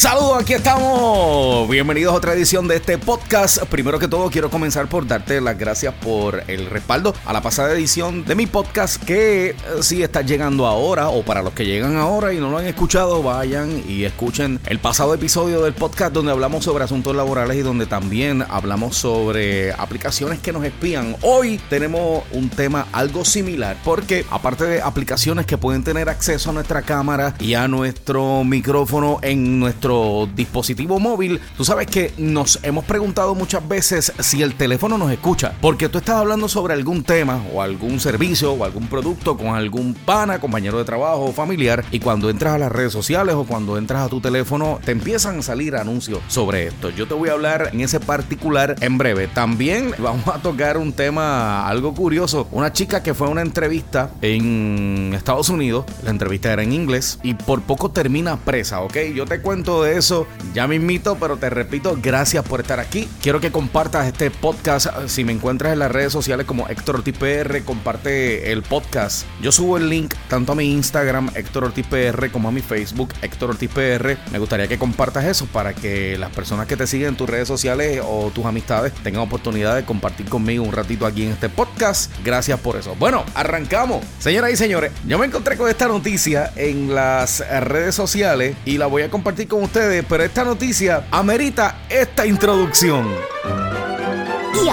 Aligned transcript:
Saludos, 0.00 0.40
aquí 0.40 0.54
estamos. 0.54 1.68
Bienvenidos 1.68 2.14
a 2.14 2.16
otra 2.16 2.32
edición 2.32 2.66
de 2.66 2.76
este 2.76 2.96
podcast. 2.96 3.62
Primero 3.64 3.98
que 3.98 4.08
todo, 4.08 4.30
quiero 4.30 4.48
comenzar 4.48 4.88
por 4.88 5.06
darte 5.06 5.42
las 5.42 5.58
gracias 5.58 5.92
por 5.92 6.42
el 6.46 6.70
respaldo 6.70 7.14
a 7.26 7.34
la 7.34 7.42
pasada 7.42 7.74
edición 7.74 8.24
de 8.24 8.34
mi 8.34 8.46
podcast 8.46 8.96
que 9.04 9.50
eh, 9.50 9.56
si 9.82 10.02
está 10.02 10.22
llegando 10.22 10.66
ahora 10.66 11.10
o 11.10 11.22
para 11.22 11.42
los 11.42 11.52
que 11.52 11.66
llegan 11.66 11.98
ahora 11.98 12.32
y 12.32 12.38
no 12.38 12.50
lo 12.50 12.56
han 12.56 12.64
escuchado, 12.64 13.22
vayan 13.22 13.82
y 13.86 14.04
escuchen 14.04 14.58
el 14.64 14.78
pasado 14.78 15.12
episodio 15.12 15.60
del 15.60 15.74
podcast 15.74 16.14
donde 16.14 16.32
hablamos 16.32 16.64
sobre 16.64 16.84
asuntos 16.84 17.14
laborales 17.14 17.58
y 17.58 17.60
donde 17.60 17.84
también 17.84 18.42
hablamos 18.48 18.96
sobre 18.96 19.72
aplicaciones 19.72 20.38
que 20.38 20.54
nos 20.54 20.64
espían. 20.64 21.14
Hoy 21.20 21.60
tenemos 21.68 22.24
un 22.32 22.48
tema 22.48 22.86
algo 22.92 23.26
similar 23.26 23.76
porque 23.84 24.24
aparte 24.30 24.64
de 24.64 24.80
aplicaciones 24.80 25.44
que 25.44 25.58
pueden 25.58 25.84
tener 25.84 26.08
acceso 26.08 26.48
a 26.48 26.52
nuestra 26.54 26.80
cámara 26.80 27.34
y 27.38 27.52
a 27.52 27.68
nuestro 27.68 28.44
micrófono 28.44 29.18
en 29.20 29.60
nuestro 29.60 29.89
dispositivo 30.34 30.98
móvil, 30.98 31.40
tú 31.56 31.64
sabes 31.64 31.86
que 31.86 32.12
nos 32.18 32.58
hemos 32.62 32.84
preguntado 32.84 33.34
muchas 33.34 33.66
veces 33.66 34.12
si 34.20 34.42
el 34.42 34.54
teléfono 34.54 34.98
nos 34.98 35.12
escucha, 35.12 35.54
porque 35.60 35.88
tú 35.88 35.98
estás 35.98 36.16
hablando 36.16 36.48
sobre 36.48 36.74
algún 36.74 37.02
tema 37.02 37.42
o 37.52 37.62
algún 37.62 38.00
servicio 38.00 38.52
o 38.52 38.64
algún 38.64 38.86
producto 38.86 39.36
con 39.36 39.54
algún 39.54 39.94
pana, 39.94 40.40
compañero 40.40 40.78
de 40.78 40.84
trabajo 40.84 41.24
o 41.24 41.32
familiar, 41.32 41.84
y 41.90 42.00
cuando 42.00 42.30
entras 42.30 42.54
a 42.54 42.58
las 42.58 42.72
redes 42.72 42.92
sociales 42.92 43.34
o 43.34 43.44
cuando 43.44 43.78
entras 43.78 44.06
a 44.06 44.08
tu 44.08 44.20
teléfono, 44.20 44.78
te 44.84 44.92
empiezan 44.92 45.38
a 45.38 45.42
salir 45.42 45.76
anuncios 45.76 46.20
sobre 46.28 46.66
esto. 46.66 46.90
Yo 46.90 47.06
te 47.06 47.14
voy 47.14 47.28
a 47.28 47.32
hablar 47.32 47.70
en 47.72 47.80
ese 47.80 48.00
particular 48.00 48.76
en 48.80 48.98
breve. 48.98 49.28
También 49.28 49.94
vamos 49.98 50.26
a 50.28 50.40
tocar 50.40 50.78
un 50.78 50.92
tema 50.92 51.68
algo 51.68 51.94
curioso. 51.94 52.48
Una 52.52 52.72
chica 52.72 53.02
que 53.02 53.14
fue 53.14 53.26
a 53.26 53.30
una 53.30 53.42
entrevista 53.42 54.10
en 54.22 55.12
Estados 55.14 55.48
Unidos, 55.48 55.84
la 56.04 56.10
entrevista 56.10 56.52
era 56.52 56.62
en 56.62 56.72
inglés, 56.72 57.18
y 57.22 57.34
por 57.34 57.62
poco 57.62 57.90
termina 57.90 58.36
presa, 58.36 58.80
¿ok? 58.80 58.96
Yo 59.14 59.26
te 59.26 59.40
cuento 59.40 59.79
de 59.82 59.98
eso 59.98 60.26
ya 60.54 60.66
me 60.66 60.74
invito, 60.74 61.16
pero 61.20 61.36
te 61.36 61.48
repito, 61.48 61.96
gracias 62.02 62.44
por 62.44 62.60
estar 62.60 62.80
aquí. 62.80 63.08
Quiero 63.22 63.40
que 63.40 63.52
compartas 63.52 64.08
este 64.08 64.30
podcast. 64.30 64.88
Si 65.06 65.22
me 65.22 65.32
encuentras 65.32 65.72
en 65.72 65.78
las 65.78 65.92
redes 65.92 66.12
sociales 66.12 66.44
como 66.44 66.68
Héctor 66.68 66.96
Ortiz 66.96 67.16
PR, 67.16 67.62
comparte 67.64 68.50
el 68.50 68.62
podcast. 68.62 69.26
Yo 69.40 69.52
subo 69.52 69.76
el 69.76 69.88
link 69.88 70.14
tanto 70.28 70.52
a 70.52 70.54
mi 70.56 70.72
Instagram, 70.72 71.30
Héctor 71.34 71.64
Ortiz 71.64 71.86
PR, 71.86 72.30
como 72.30 72.48
a 72.48 72.52
mi 72.52 72.62
Facebook, 72.62 73.14
Héctor 73.22 73.50
Ortiz 73.50 73.70
PR. 73.70 74.18
Me 74.32 74.38
gustaría 74.38 74.66
que 74.66 74.78
compartas 74.78 75.24
eso 75.24 75.46
para 75.46 75.72
que 75.72 76.18
las 76.18 76.30
personas 76.30 76.66
que 76.66 76.76
te 76.76 76.86
siguen 76.86 77.08
en 77.08 77.16
tus 77.16 77.30
redes 77.30 77.46
sociales 77.46 78.00
o 78.04 78.32
tus 78.34 78.44
amistades 78.44 78.92
tengan 79.04 79.22
oportunidad 79.22 79.76
de 79.76 79.84
compartir 79.84 80.26
conmigo 80.28 80.64
un 80.64 80.72
ratito 80.72 81.06
aquí 81.06 81.24
en 81.24 81.32
este 81.32 81.48
podcast. 81.48 82.10
Gracias 82.24 82.58
por 82.58 82.76
eso. 82.76 82.96
Bueno, 82.98 83.24
arrancamos. 83.34 84.04
Señoras 84.18 84.50
y 84.52 84.56
señores, 84.56 84.90
yo 85.06 85.18
me 85.18 85.26
encontré 85.26 85.56
con 85.56 85.68
esta 85.68 85.86
noticia 85.86 86.52
en 86.56 86.92
las 86.94 87.44
redes 87.60 87.94
sociales 87.94 88.56
y 88.64 88.78
la 88.78 88.86
voy 88.86 89.02
a 89.02 89.10
compartir 89.10 89.46
con 89.46 89.62
ustedes, 89.62 89.69
pero 89.72 90.24
esta 90.24 90.44
noticia 90.44 91.04
amerita 91.12 91.82
esta 91.88 92.26
introducción. 92.26 93.06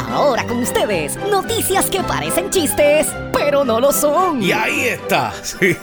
Ahora 0.09 0.45
con 0.45 0.59
ustedes, 0.59 1.17
noticias 1.30 1.89
que 1.89 2.02
parecen 2.03 2.50
chistes, 2.50 3.08
pero 3.33 3.66
no 3.66 3.80
lo 3.80 3.91
son. 3.91 4.41
Y 4.41 4.52
ahí 4.52 4.81
está. 4.86 5.33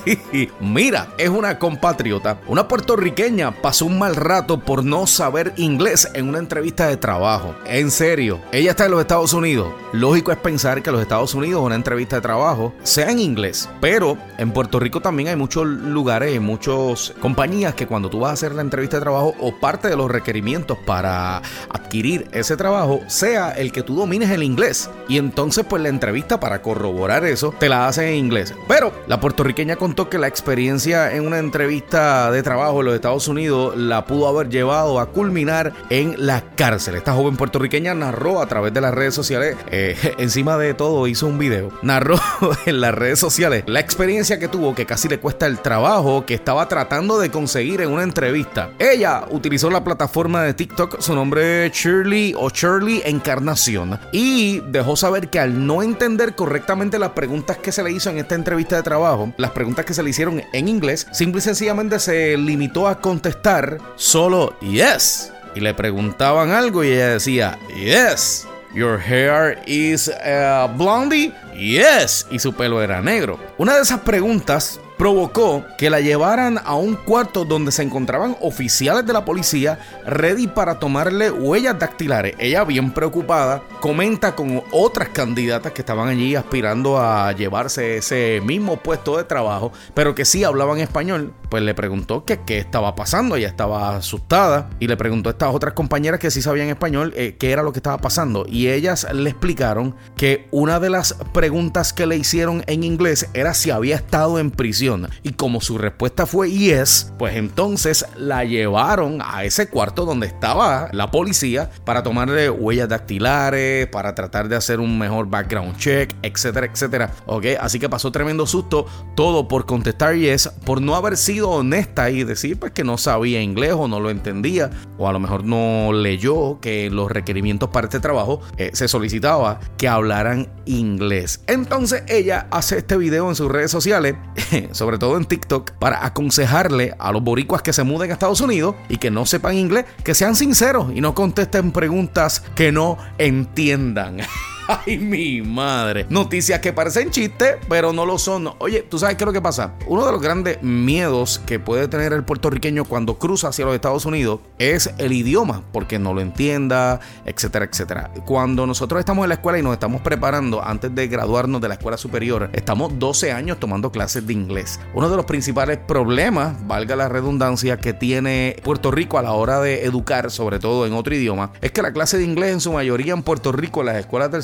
Mira, 0.60 1.08
es 1.18 1.28
una 1.28 1.58
compatriota, 1.58 2.38
una 2.46 2.66
puertorriqueña, 2.68 3.52
pasó 3.62 3.86
un 3.86 3.98
mal 3.98 4.16
rato 4.16 4.60
por 4.60 4.84
no 4.84 5.06
saber 5.06 5.52
inglés 5.56 6.08
en 6.14 6.28
una 6.28 6.38
entrevista 6.38 6.86
de 6.86 6.96
trabajo. 6.96 7.54
En 7.66 7.90
serio, 7.90 8.40
ella 8.52 8.70
está 8.70 8.86
en 8.86 8.92
los 8.92 9.00
Estados 9.00 9.32
Unidos. 9.32 9.72
Lógico 9.92 10.32
es 10.32 10.38
pensar 10.38 10.82
que 10.82 10.90
los 10.90 11.02
Estados 11.02 11.34
Unidos 11.34 11.62
una 11.62 11.74
entrevista 11.74 12.16
de 12.16 12.22
trabajo 12.22 12.72
sea 12.82 13.10
en 13.10 13.18
inglés, 13.18 13.68
pero 13.80 14.16
en 14.38 14.52
Puerto 14.52 14.80
Rico 14.80 15.00
también 15.00 15.28
hay 15.28 15.36
muchos 15.36 15.66
lugares 15.66 16.40
muchas 16.40 17.12
compañías 17.20 17.74
que 17.74 17.86
cuando 17.86 18.08
tú 18.08 18.20
vas 18.20 18.30
a 18.30 18.34
hacer 18.34 18.54
la 18.54 18.62
entrevista 18.62 18.98
de 18.98 19.02
trabajo 19.02 19.34
o 19.40 19.58
parte 19.58 19.88
de 19.88 19.96
los 19.96 20.10
requerimientos 20.10 20.78
para 20.86 21.38
adquirir 21.68 22.28
ese 22.32 22.56
trabajo 22.56 23.00
sea 23.06 23.50
el 23.50 23.72
que 23.72 23.82
tú 23.82 23.96
domines 23.96 24.13
el 24.22 24.42
inglés. 24.42 24.90
Y 25.08 25.18
entonces 25.18 25.64
pues 25.68 25.82
la 25.82 25.88
entrevista 25.88 26.40
para 26.40 26.62
corroborar 26.62 27.24
eso 27.24 27.54
te 27.58 27.68
la 27.68 27.86
hacen 27.86 28.08
en 28.08 28.14
inglés. 28.14 28.54
Pero 28.68 28.92
la 29.06 29.20
puertorriqueña 29.20 29.76
contó 29.76 30.08
que 30.08 30.18
la 30.18 30.28
experiencia 30.28 31.14
en 31.14 31.26
una 31.26 31.38
entrevista 31.38 32.30
de 32.30 32.42
trabajo 32.42 32.80
en 32.80 32.86
los 32.86 32.94
Estados 32.94 33.28
Unidos 33.28 33.76
la 33.76 34.06
pudo 34.06 34.28
haber 34.28 34.48
llevado 34.48 35.00
a 35.00 35.06
culminar 35.06 35.72
en 35.90 36.14
la 36.26 36.42
cárcel. 36.54 36.94
Esta 36.94 37.12
joven 37.12 37.36
puertorriqueña 37.36 37.94
narró 37.94 38.40
a 38.40 38.46
través 38.46 38.72
de 38.72 38.80
las 38.80 38.94
redes 38.94 39.14
sociales, 39.14 39.56
eh, 39.70 39.96
encima 40.18 40.56
de 40.56 40.74
todo 40.74 41.06
hizo 41.06 41.26
un 41.26 41.38
video, 41.38 41.70
narró 41.82 42.18
en 42.66 42.80
las 42.80 42.94
redes 42.94 43.18
sociales 43.18 43.64
la 43.66 43.80
experiencia 43.80 44.38
que 44.38 44.48
tuvo 44.48 44.74
que 44.74 44.86
casi 44.86 45.08
le 45.08 45.18
cuesta 45.18 45.46
el 45.46 45.58
trabajo 45.58 46.24
que 46.26 46.34
estaba 46.34 46.68
tratando 46.68 47.18
de 47.18 47.30
conseguir 47.30 47.80
en 47.80 47.90
una 47.90 48.02
entrevista. 48.02 48.70
Ella 48.78 49.24
utilizó 49.30 49.70
la 49.70 49.84
plataforma 49.84 50.42
de 50.42 50.54
TikTok, 50.54 51.00
su 51.00 51.14
nombre 51.14 51.66
es 51.66 51.72
Shirley 51.72 52.34
o 52.36 52.50
Shirley 52.50 53.02
Encarnación 53.04 53.93
y 54.12 54.60
dejó 54.60 54.96
saber 54.96 55.28
que 55.28 55.40
al 55.40 55.66
no 55.66 55.82
entender 55.82 56.34
correctamente 56.34 56.98
las 56.98 57.10
preguntas 57.10 57.58
que 57.58 57.72
se 57.72 57.82
le 57.82 57.92
hizo 57.92 58.10
en 58.10 58.18
esta 58.18 58.34
entrevista 58.34 58.76
de 58.76 58.82
trabajo, 58.82 59.32
las 59.36 59.50
preguntas 59.50 59.84
que 59.84 59.94
se 59.94 60.02
le 60.02 60.10
hicieron 60.10 60.42
en 60.52 60.68
inglés, 60.68 61.06
simple 61.12 61.38
y 61.40 61.42
sencillamente 61.42 61.98
se 61.98 62.36
limitó 62.36 62.88
a 62.88 63.00
contestar 63.00 63.78
solo 63.96 64.58
yes. 64.60 65.32
Y 65.54 65.60
le 65.60 65.74
preguntaban 65.74 66.50
algo 66.50 66.82
y 66.82 66.88
ella 66.88 67.08
decía 67.08 67.58
yes. 67.76 68.46
Your 68.74 68.98
hair 68.98 69.62
is 69.66 70.08
uh, 70.08 70.66
blondie? 70.76 71.32
Yes. 71.54 72.26
Y 72.30 72.40
su 72.40 72.52
pelo 72.52 72.82
era 72.82 73.00
negro. 73.00 73.38
Una 73.56 73.76
de 73.76 73.82
esas 73.82 74.00
preguntas 74.00 74.80
provocó 75.04 75.62
que 75.76 75.90
la 75.90 76.00
llevaran 76.00 76.58
a 76.64 76.76
un 76.76 76.94
cuarto 76.94 77.44
donde 77.44 77.72
se 77.72 77.82
encontraban 77.82 78.38
oficiales 78.40 79.04
de 79.04 79.12
la 79.12 79.22
policía 79.22 79.78
ready 80.06 80.46
para 80.46 80.78
tomarle 80.78 81.30
huellas 81.30 81.78
dactilares. 81.78 82.34
Ella 82.38 82.64
bien 82.64 82.90
preocupada 82.90 83.62
comenta 83.82 84.34
con 84.34 84.62
otras 84.70 85.10
candidatas 85.10 85.72
que 85.72 85.82
estaban 85.82 86.08
allí 86.08 86.34
aspirando 86.34 86.98
a 86.98 87.32
llevarse 87.32 87.98
ese 87.98 88.40
mismo 88.42 88.78
puesto 88.78 89.18
de 89.18 89.24
trabajo, 89.24 89.72
pero 89.92 90.14
que 90.14 90.24
sí 90.24 90.42
hablaban 90.42 90.78
español, 90.78 91.34
pues 91.54 91.62
le 91.62 91.74
preguntó 91.74 92.24
que 92.24 92.40
qué 92.40 92.58
estaba 92.58 92.96
pasando. 92.96 93.36
Ella 93.36 93.46
estaba 93.46 93.94
asustada 93.94 94.70
y 94.80 94.88
le 94.88 94.96
preguntó 94.96 95.28
a 95.28 95.32
estas 95.34 95.54
otras 95.54 95.72
compañeras 95.72 96.18
que 96.18 96.32
sí 96.32 96.42
sabían 96.42 96.68
español 96.68 97.12
eh, 97.14 97.36
qué 97.38 97.52
era 97.52 97.62
lo 97.62 97.72
que 97.72 97.78
estaba 97.78 97.98
pasando 97.98 98.44
y 98.48 98.70
ellas 98.70 99.06
le 99.14 99.30
explicaron 99.30 99.94
que 100.16 100.48
una 100.50 100.80
de 100.80 100.90
las 100.90 101.14
preguntas 101.32 101.92
que 101.92 102.06
le 102.06 102.16
hicieron 102.16 102.64
en 102.66 102.82
inglés 102.82 103.28
era 103.34 103.54
si 103.54 103.70
había 103.70 103.94
estado 103.94 104.40
en 104.40 104.50
prisión 104.50 105.08
y 105.22 105.34
como 105.34 105.60
su 105.60 105.78
respuesta 105.78 106.26
fue 106.26 106.50
yes, 106.50 107.12
pues 107.20 107.36
entonces 107.36 108.04
la 108.16 108.42
llevaron 108.42 109.20
a 109.22 109.44
ese 109.44 109.68
cuarto 109.68 110.06
donde 110.06 110.26
estaba 110.26 110.88
la 110.90 111.12
policía 111.12 111.70
para 111.84 112.02
tomarle 112.02 112.50
huellas 112.50 112.88
dactilares, 112.88 113.86
para 113.86 114.16
tratar 114.16 114.48
de 114.48 114.56
hacer 114.56 114.80
un 114.80 114.98
mejor 114.98 115.28
background 115.28 115.76
check, 115.76 116.12
etcétera, 116.22 116.66
etcétera. 116.66 117.12
Ok, 117.26 117.46
así 117.60 117.78
que 117.78 117.88
pasó 117.88 118.10
tremendo 118.10 118.44
susto, 118.44 118.86
todo 119.14 119.46
por 119.46 119.66
contestar 119.66 120.16
yes, 120.16 120.48
por 120.64 120.82
no 120.82 120.96
haber 120.96 121.16
sido 121.16 121.43
honesta 121.50 122.10
y 122.10 122.24
decir 122.24 122.58
pues 122.58 122.72
que 122.72 122.84
no 122.84 122.98
sabía 122.98 123.42
inglés 123.42 123.72
o 123.76 123.88
no 123.88 124.00
lo 124.00 124.10
entendía, 124.10 124.70
o 124.98 125.08
a 125.08 125.12
lo 125.12 125.20
mejor 125.20 125.44
no 125.44 125.92
leyó 125.92 126.60
que 126.60 126.90
los 126.90 127.10
requerimientos 127.10 127.70
para 127.70 127.86
este 127.86 128.00
trabajo 128.00 128.40
eh, 128.56 128.70
se 128.72 128.88
solicitaba 128.88 129.60
que 129.76 129.88
hablaran 129.88 130.48
inglés. 130.64 131.42
Entonces 131.46 132.02
ella 132.08 132.46
hace 132.50 132.78
este 132.78 132.96
video 132.96 133.28
en 133.28 133.34
sus 133.34 133.50
redes 133.50 133.70
sociales 133.70 134.14
sobre 134.72 134.98
todo 134.98 135.16
en 135.16 135.24
TikTok, 135.24 135.72
para 135.72 136.04
aconsejarle 136.04 136.94
a 136.98 137.12
los 137.12 137.22
boricuas 137.22 137.62
que 137.62 137.72
se 137.72 137.84
muden 137.84 138.10
a 138.10 138.14
Estados 138.14 138.40
Unidos 138.40 138.74
y 138.88 138.98
que 138.98 139.10
no 139.10 139.26
sepan 139.26 139.56
inglés, 139.56 139.86
que 140.02 140.14
sean 140.14 140.36
sinceros 140.36 140.92
y 140.94 141.00
no 141.00 141.14
contesten 141.14 141.72
preguntas 141.72 142.42
que 142.54 142.72
no 142.72 142.98
entiendan. 143.18 144.18
Ay, 144.86 144.96
mi 144.96 145.42
madre. 145.42 146.06
Noticias 146.08 146.60
que 146.60 146.72
parecen 146.72 147.10
chistes, 147.10 147.56
pero 147.68 147.92
no 147.92 148.06
lo 148.06 148.18
son. 148.18 148.50
Oye, 148.58 148.82
¿tú 148.82 148.98
sabes 148.98 149.16
qué 149.16 149.24
es 149.24 149.26
lo 149.26 149.32
que 149.32 149.42
pasa? 149.42 149.74
Uno 149.86 150.06
de 150.06 150.12
los 150.12 150.22
grandes 150.22 150.62
miedos 150.62 151.38
que 151.44 151.58
puede 151.58 151.86
tener 151.88 152.14
el 152.14 152.24
puertorriqueño 152.24 152.84
cuando 152.84 153.18
cruza 153.18 153.48
hacia 153.48 153.66
los 153.66 153.74
Estados 153.74 154.06
Unidos 154.06 154.40
es 154.58 154.90
el 154.96 155.12
idioma, 155.12 155.62
porque 155.72 155.98
no 155.98 156.14
lo 156.14 156.22
entienda, 156.22 157.00
etcétera, 157.26 157.66
etcétera. 157.66 158.10
Cuando 158.24 158.66
nosotros 158.66 159.00
estamos 159.00 159.24
en 159.24 159.30
la 159.30 159.34
escuela 159.34 159.58
y 159.58 159.62
nos 159.62 159.74
estamos 159.74 160.00
preparando 160.00 160.64
antes 160.64 160.94
de 160.94 161.08
graduarnos 161.08 161.60
de 161.60 161.68
la 161.68 161.74
escuela 161.74 161.98
superior, 161.98 162.48
estamos 162.54 162.98
12 162.98 163.32
años 163.32 163.60
tomando 163.60 163.92
clases 163.92 164.26
de 164.26 164.32
inglés. 164.32 164.80
Uno 164.94 165.10
de 165.10 165.16
los 165.16 165.26
principales 165.26 165.78
problemas, 165.78 166.66
valga 166.66 166.96
la 166.96 167.08
redundancia, 167.10 167.76
que 167.76 167.92
tiene 167.92 168.56
Puerto 168.62 168.90
Rico 168.90 169.18
a 169.18 169.22
la 169.22 169.32
hora 169.32 169.60
de 169.60 169.84
educar, 169.84 170.30
sobre 170.30 170.58
todo 170.58 170.86
en 170.86 170.94
otro 170.94 171.14
idioma, 171.14 171.52
es 171.60 171.70
que 171.70 171.82
la 171.82 171.92
clase 171.92 172.16
de 172.16 172.24
inglés 172.24 172.52
en 172.52 172.60
su 172.60 172.72
mayoría 172.72 173.12
en 173.12 173.22
Puerto 173.22 173.52
Rico, 173.52 173.80
en 173.80 173.86
las 173.86 173.96
escuelas 173.96 174.30
del 174.30 174.42